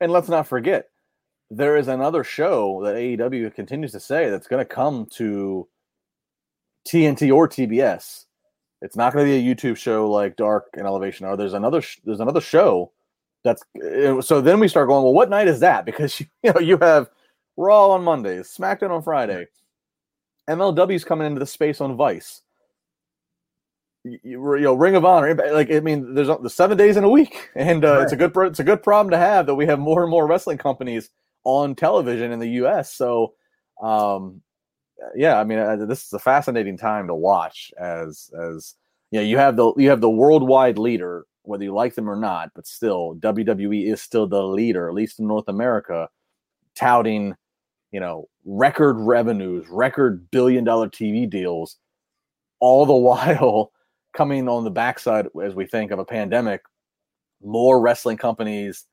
[0.00, 0.88] And let's not forget,
[1.50, 5.66] there is another show that AEW continues to say that's going to come to
[6.86, 8.26] TNT or TBS.
[8.82, 11.36] It's not going to be a YouTube show like Dark and Elevation are.
[11.36, 12.92] There's another sh- there's another show
[13.44, 15.84] that's uh, so then we start going, well, what night is that?
[15.90, 17.10] Because you know you have
[17.56, 19.46] Raw on Mondays, SmackDown on Friday,
[20.48, 22.42] MLW's coming into the space on Vice.
[24.02, 27.10] You, you know, Ring of Honor, like I mean, there's the seven days in a
[27.10, 28.02] week, and uh, right.
[28.04, 30.26] it's a good it's a good problem to have that we have more and more
[30.26, 31.10] wrestling companies
[31.44, 32.94] on television in the U.S.
[32.94, 33.34] So,
[33.82, 34.42] um,
[35.14, 38.74] yeah, I mean, uh, this is a fascinating time to watch as as
[39.10, 42.16] you know, you have the you have the worldwide leader, whether you like them or
[42.16, 46.08] not, but still WWE is still the leader, at least in North America,
[46.74, 47.34] touting
[47.92, 51.76] you know record revenues, record billion dollar TV deals,
[52.60, 53.72] all the while
[54.12, 56.62] coming on the backside as we think of a pandemic,
[57.42, 58.86] more wrestling companies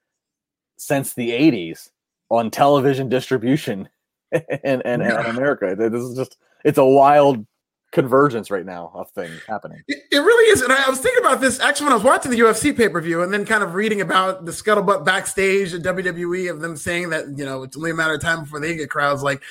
[0.77, 1.89] since the 80s
[2.29, 3.89] on television distribution
[4.31, 5.75] in, in, in America.
[5.77, 7.45] This is just it's a wild
[7.91, 9.81] convergence right now of things happening.
[9.87, 10.61] It, it, really is.
[10.61, 12.89] And I, I, was thinking about this actually when I was watching the UFC pay
[12.89, 16.75] per view and then kind of reading about the scuttlebutt backstage at WWE of them
[16.75, 19.23] saying that, you know, it's only a matter of time before they get crowds.
[19.23, 19.41] Like,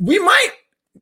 [0.00, 0.50] we might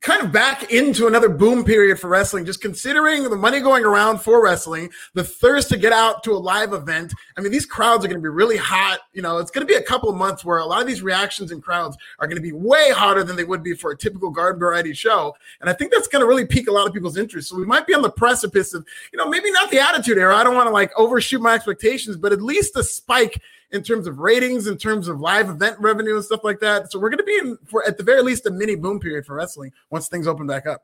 [0.00, 4.20] kind of back into another boom period for wrestling, just considering the money going around
[4.20, 7.12] for wrestling, the thirst to get out to a live event.
[7.36, 9.00] I mean, these crowds are going to be really hot.
[9.12, 11.02] You know, it's going to be a couple of months where a lot of these
[11.02, 13.96] reactions and crowds are going to be way hotter than they would be for a
[13.96, 15.36] typical garden variety show.
[15.60, 17.50] And I think that's going to really pique a lot of people's interest.
[17.50, 20.34] So we might be on the precipice of, you know, maybe not the attitude era.
[20.34, 23.40] I don't want to like overshoot my expectations, but at least a spike
[23.72, 26.92] in terms of ratings, in terms of live event revenue and stuff like that.
[26.92, 29.26] So we're going to be in for at the very least a mini boom period
[29.26, 30.82] for wrestling once things open back up.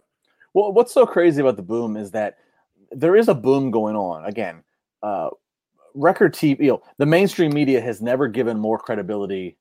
[0.55, 2.39] Well, what's so crazy about the boom is that
[2.91, 4.25] there is a boom going on.
[4.25, 4.63] Again,
[5.03, 5.29] uh,
[5.95, 9.59] record TV, you know, the mainstream media has never given more credibility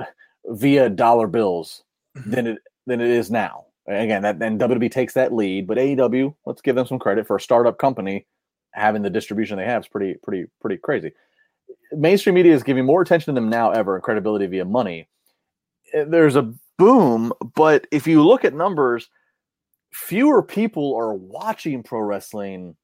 [0.00, 0.04] uh,
[0.46, 1.84] via dollar bills
[2.26, 3.66] than it than it is now.
[3.86, 7.36] Again, that then WWE takes that lead, but AEW, let's give them some credit for
[7.36, 8.26] a startup company
[8.72, 11.12] having the distribution they have is pretty pretty pretty crazy
[11.92, 15.08] mainstream media is giving more attention to them now ever and credibility via money.
[15.92, 19.08] Eh, there's a boom, but if you look at numbers,
[19.92, 22.76] fewer people are watching pro wrestling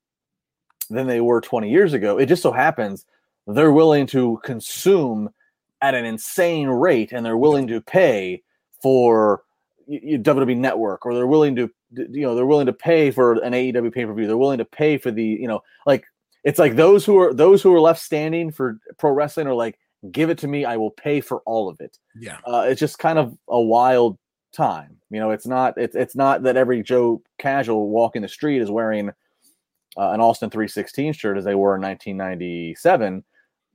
[0.91, 2.19] than they were 20 years ago.
[2.19, 3.07] It just so happens
[3.47, 5.31] they're willing to consume
[5.81, 8.43] at an insane rate and they're willing to pay
[8.83, 9.45] for
[9.89, 13.93] WWE network or they're willing to you know they're willing to pay for an AEW
[13.93, 14.27] pay-per-view.
[14.27, 16.05] They're willing to pay for the, you know, like
[16.47, 19.77] it's like those who are those who are left standing for pro wrestling are like,
[20.13, 21.99] give it to me, I will pay for all of it.
[22.15, 24.17] Yeah, uh, it's just kind of a wild
[24.53, 24.97] time.
[25.11, 28.71] You know, it's not it's it's not that every Joe casual walking the street is
[28.71, 33.25] wearing uh, an Austin 316 shirt as they were in 1997,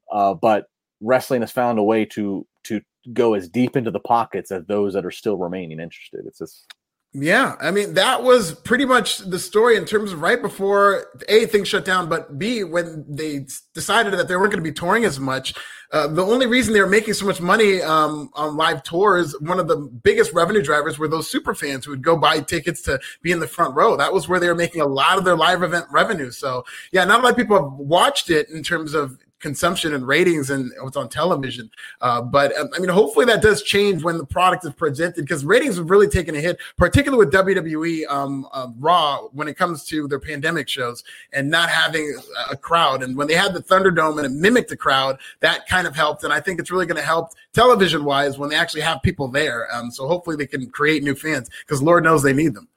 [0.10, 0.68] uh, but
[1.02, 2.80] wrestling has found a way to to
[3.12, 6.26] go as deep into the pockets as those that are still remaining interested.
[6.26, 6.74] It's just
[7.14, 11.46] yeah, I mean that was pretty much the story in terms of right before a
[11.46, 15.04] things shut down, but b when they decided that they weren't going to be touring
[15.04, 15.54] as much.
[15.92, 19.60] Uh, the only reason they were making so much money um, on live tours, one
[19.60, 22.98] of the biggest revenue drivers were those super fans who would go buy tickets to
[23.22, 23.98] be in the front row.
[23.98, 26.32] That was where they were making a lot of their live event revenue.
[26.32, 30.08] So yeah, not a lot of people have watched it in terms of consumption and
[30.08, 31.70] ratings and what's on television.
[32.00, 35.44] Uh, but um, I mean, hopefully that does change when the product is presented because
[35.44, 39.84] ratings have really taken a hit, particularly with WWE um, uh, Raw when it comes
[39.86, 42.18] to their pandemic shows and not having
[42.50, 43.04] a crowd.
[43.04, 46.24] And when they had the Thunderdome and it mimicked the crowd, that kind of helped.
[46.24, 49.28] And I think it's really going to help television wise when they actually have people
[49.28, 49.68] there.
[49.74, 52.68] Um, so hopefully they can create new fans because Lord knows they need them.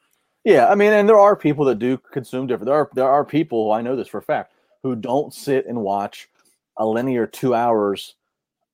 [0.44, 2.66] Yeah, I mean, and there are people that do consume different.
[2.66, 4.52] There are there are people I know this for a fact
[4.82, 6.28] who don't sit and watch
[6.77, 8.14] a linear two hours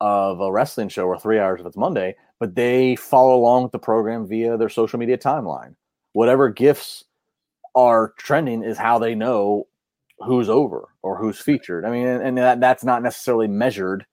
[0.00, 3.72] of a wrestling show or three hours if it's Monday, but they follow along with
[3.72, 5.74] the program via their social media timeline.
[6.12, 7.04] Whatever gifts
[7.74, 9.66] are trending is how they know
[10.18, 11.84] who's over or who's featured.
[11.84, 14.04] I mean, and, and that, that's not necessarily measured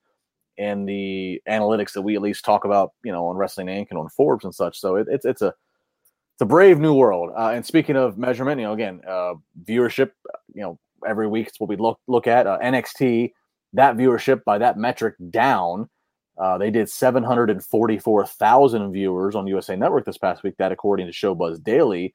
[0.56, 3.86] in the analytics that we at least talk about, you know, on Wrestling Inc.
[3.90, 4.78] and on Forbes and such.
[4.78, 7.30] So it, it's it's a it's a brave new world.
[7.36, 9.34] Uh, and speaking of measurement, you know, again, uh,
[9.64, 10.10] viewership,
[10.54, 12.46] you know, every week it's what we look look at.
[12.46, 13.32] Uh, NXT
[13.78, 15.88] that viewership by that metric down.
[16.36, 20.56] Uh, they did 744,000 viewers on USA Network this past week.
[20.58, 22.12] That according to Showbuzz Daily,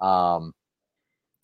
[0.00, 0.54] um,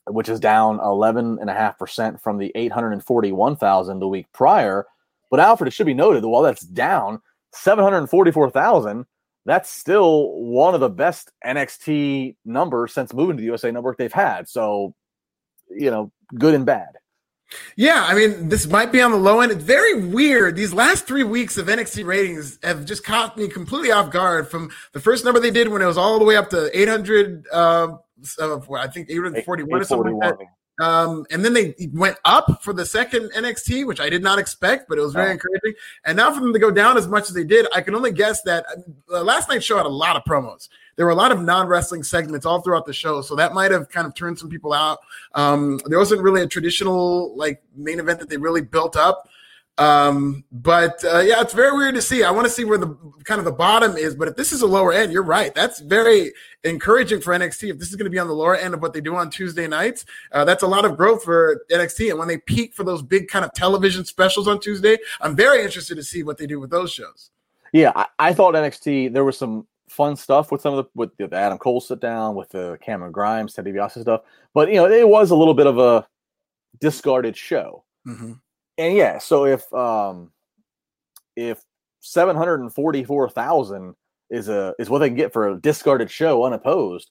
[0.07, 4.87] which is down 11.5% from the 841,000 the week prior.
[5.31, 7.21] But Alfred, it should be noted that while that's down
[7.53, 9.05] 744,000,
[9.45, 14.11] that's still one of the best NXT numbers since moving to the USA Network they've
[14.11, 14.49] had.
[14.49, 14.95] So,
[15.69, 16.97] you know, good and bad.
[17.77, 19.53] Yeah, I mean, this might be on the low end.
[19.53, 20.57] It's very weird.
[20.57, 24.71] These last three weeks of NXT ratings have just caught me completely off guard from
[24.93, 27.89] the first number they did when it was all the way up to 800, uh,
[28.41, 30.47] I think 841 or something like that.
[30.81, 34.89] Um, and then they went up for the second NXT, which I did not expect,
[34.89, 35.33] but it was very oh.
[35.33, 35.75] encouraging.
[36.05, 38.13] And now for them to go down as much as they did, I can only
[38.13, 38.65] guess that
[39.13, 40.69] uh, last night's show had a lot of promos.
[40.99, 43.71] There were a lot of non wrestling segments all throughout the show, so that might
[43.71, 44.99] have kind of turned some people out.
[45.33, 49.29] Um, there wasn't really a traditional like main event that they really built up.
[49.79, 52.25] Um, but uh, yeah, it's very weird to see.
[52.25, 54.17] I want to see where the kind of the bottom is.
[54.17, 55.55] But if this is a lower end, you're right.
[55.55, 56.33] That's very
[56.65, 57.71] encouraging for NXT.
[57.71, 59.31] If this is going to be on the lower end of what they do on
[59.31, 62.11] Tuesday nights, uh, that's a lot of growth for NXT.
[62.11, 65.63] And when they peak for those big kind of television specials on Tuesday, I'm very
[65.63, 67.31] interested to see what they do with those shows.
[67.73, 71.17] Yeah, I, I thought NXT there was some fun stuff with some of the with
[71.17, 74.23] the Adam Cole sit down with the Cameron Grimes, Ted DiBiase stuff.
[74.55, 76.07] But you know, it was a little bit of a
[76.81, 77.85] discarded show.
[78.07, 78.33] Mm-hmm
[78.79, 80.31] and yeah, so if um
[81.37, 81.63] if
[82.01, 83.95] seven hundred and forty four thousand
[84.31, 87.11] is a is what they can get for a discarded show unopposed,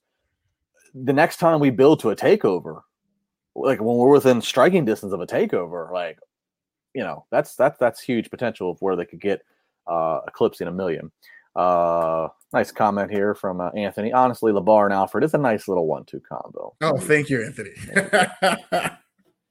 [0.95, 2.81] the next time we build to a takeover,
[3.53, 6.17] like when we're within striking distance of a takeover, like
[6.95, 9.41] you know, that's that's that's huge potential of where they could get
[9.87, 11.11] uh eclipsing a million.
[11.57, 14.13] Uh nice comment here from uh, Anthony.
[14.13, 16.75] Honestly, LaBar and Alfred is a nice little one-two combo.
[16.81, 17.71] Oh, thank you, Anthony.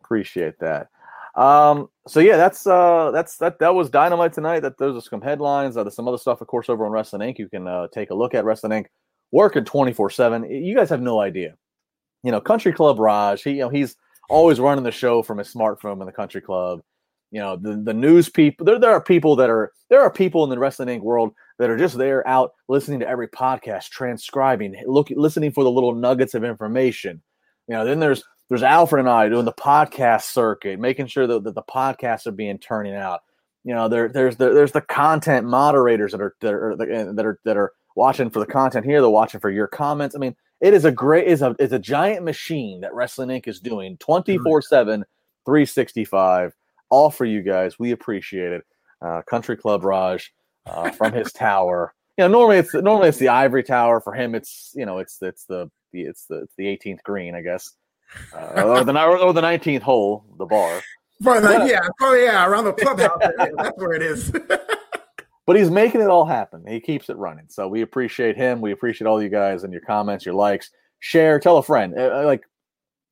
[0.02, 0.88] Appreciate that.
[1.34, 4.60] Um, so yeah, that's uh, that's that that was Dynamite tonight.
[4.60, 5.76] That those are some headlines.
[5.76, 7.38] Uh, there's some other stuff, of course, over on Wrestling Inc.
[7.38, 8.86] You can uh, take a look at Wrestling Inc.
[9.32, 10.50] Working 24 seven.
[10.50, 11.56] You guys have no idea.
[12.22, 13.42] You know, Country Club Raj.
[13.42, 13.96] He you know he's
[14.30, 16.80] always running the show from his smartphone in the Country Club.
[17.32, 18.64] You know, the the news people.
[18.64, 21.02] There there are people that are there are people in the Wrestling Inc.
[21.02, 25.70] world that are just there out listening to every podcast, transcribing, look listening for the
[25.70, 27.22] little nuggets of information.
[27.68, 31.44] You know, then there's there's Alfred and I doing the podcast circuit, making sure that,
[31.44, 33.20] that the podcasts are being turning out.
[33.64, 37.40] You know, there there's the, there's the content moderators that are that are that are
[37.44, 39.00] that are watching for the content here.
[39.00, 40.14] They're watching for your comments.
[40.14, 43.48] I mean, it is a great is a is a giant machine that Wrestling Inc.
[43.48, 45.04] is doing 24 7,
[45.44, 46.54] 365,
[46.90, 47.78] all for you guys.
[47.78, 48.64] We appreciate it.
[49.02, 50.32] Uh, Country Club Raj
[50.66, 51.94] uh, from his tower.
[52.18, 54.00] You know, normally it's normally it's the ivory tower.
[54.00, 57.34] For him, it's you know it's it's the, the it's the it's the 18th green,
[57.34, 57.74] I guess
[58.34, 60.80] uh, or the or the nineteenth hole, the bar.
[61.20, 63.18] But, like, yeah, oh yeah, around the clubhouse.
[63.56, 64.30] that's where it is.
[65.46, 66.64] but he's making it all happen.
[66.66, 67.46] He keeps it running.
[67.48, 68.60] So we appreciate him.
[68.60, 71.94] We appreciate all you guys and your comments, your likes, share, tell a friend.
[71.96, 72.42] Uh, uh, like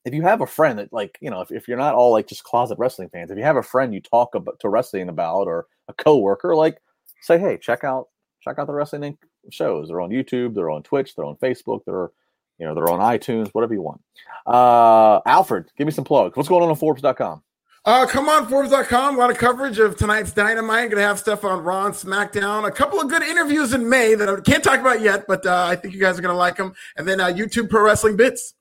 [0.04, 2.28] if you have a friend that like you know if, if you're not all like
[2.28, 5.46] just closet wrestling fans, if you have a friend you talk about to wrestling about
[5.46, 6.78] or a coworker, like
[7.24, 8.08] say hey check out
[8.40, 9.16] check out the wrestling
[9.50, 9.88] shows.
[9.88, 10.54] They're on YouTube.
[10.54, 11.14] They're on Twitch.
[11.14, 11.80] They're on Facebook.
[11.86, 12.10] They're
[12.58, 14.00] you know, they're on iTunes, whatever you want.
[14.46, 16.36] Uh, Alfred, give me some plugs.
[16.36, 17.42] What's going on on Forbes.com?
[17.84, 19.16] Uh, come on, Forbes.com.
[19.16, 20.90] A lot of coverage of tonight's Dynamite.
[20.90, 22.66] Going to have stuff on Raw and SmackDown.
[22.66, 25.66] A couple of good interviews in May that I can't talk about yet, but uh,
[25.68, 26.74] I think you guys are going to like them.
[26.96, 28.54] And then uh, YouTube Pro Wrestling Bits.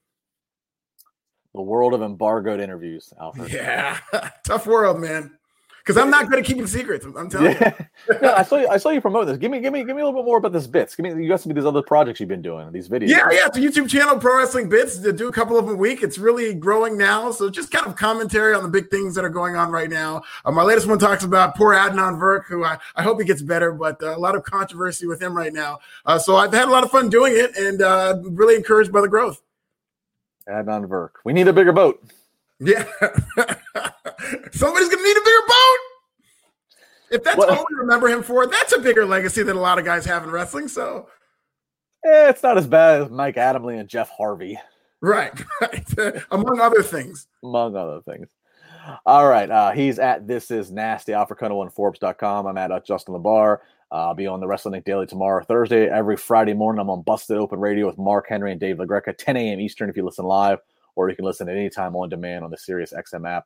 [1.53, 3.51] The world of embargoed interviews, Alfred.
[3.51, 3.99] Yeah,
[4.43, 5.37] tough world, man
[5.83, 7.05] because I'm not good at keeping secrets.
[7.05, 7.73] I'm telling yeah.
[8.07, 8.15] you.
[8.21, 8.67] no, I saw you.
[8.69, 9.37] I saw you promote this.
[9.37, 10.95] Give me, give me, give me a little bit more about this bits.
[10.95, 11.21] Give me.
[11.21, 12.71] You got some of these other projects you've been doing.
[12.71, 13.09] These videos.
[13.09, 13.47] Yeah, yeah.
[13.47, 14.97] It's a YouTube channel, Pro Wrestling Bits.
[14.99, 16.01] To do a couple of them a week.
[16.01, 17.31] It's really growing now.
[17.31, 20.21] So just kind of commentary on the big things that are going on right now.
[20.45, 23.41] Uh, my latest one talks about poor Adnan Virk, who I, I hope he gets
[23.41, 25.79] better, but uh, a lot of controversy with him right now.
[26.05, 29.01] Uh, so I've had a lot of fun doing it, and uh, really encouraged by
[29.01, 29.41] the growth.
[30.47, 31.09] Adnan Virk.
[31.25, 32.01] We need a bigger boat.
[32.59, 32.83] Yeah.
[34.51, 35.79] Somebody's gonna need a bigger boat.
[37.11, 39.85] If that's all we remember him for, that's a bigger legacy than a lot of
[39.85, 40.67] guys have in wrestling.
[40.67, 41.09] So,
[42.05, 44.57] eh, it's not as bad as Mike Adamle and Jeff Harvey.
[45.01, 46.23] Right, right.
[46.31, 47.27] Among other things.
[47.43, 48.29] Among other things.
[49.05, 49.49] All right.
[49.49, 52.47] Uh, he's at This Is Nasty, Alfred on Forbes.com.
[52.47, 53.59] I'm at uh, Justin LaBar.
[53.91, 55.87] Uh, I'll be on the Wrestling Daily tomorrow, Thursday.
[55.87, 59.37] Every Friday morning, I'm on Busted Open Radio with Mark Henry and Dave LaGreca, 10
[59.37, 59.59] a.m.
[59.59, 60.59] Eastern if you listen live,
[60.95, 63.45] or you can listen at any time on demand on the Sirius XM app.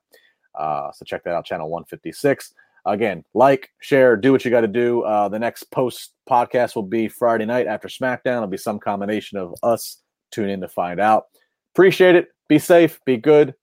[0.56, 2.54] Uh, so check that out, channel 156
[2.94, 5.02] again, like, share, do what you got to do.
[5.04, 8.38] Uh, the next post podcast will be Friday night after SmackDown.
[8.38, 10.02] It'll be some combination of us.
[10.32, 11.26] Tune in to find out.
[11.74, 12.30] Appreciate it.
[12.48, 13.00] Be safe.
[13.06, 13.54] Be good.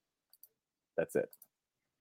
[0.97, 1.34] That's it.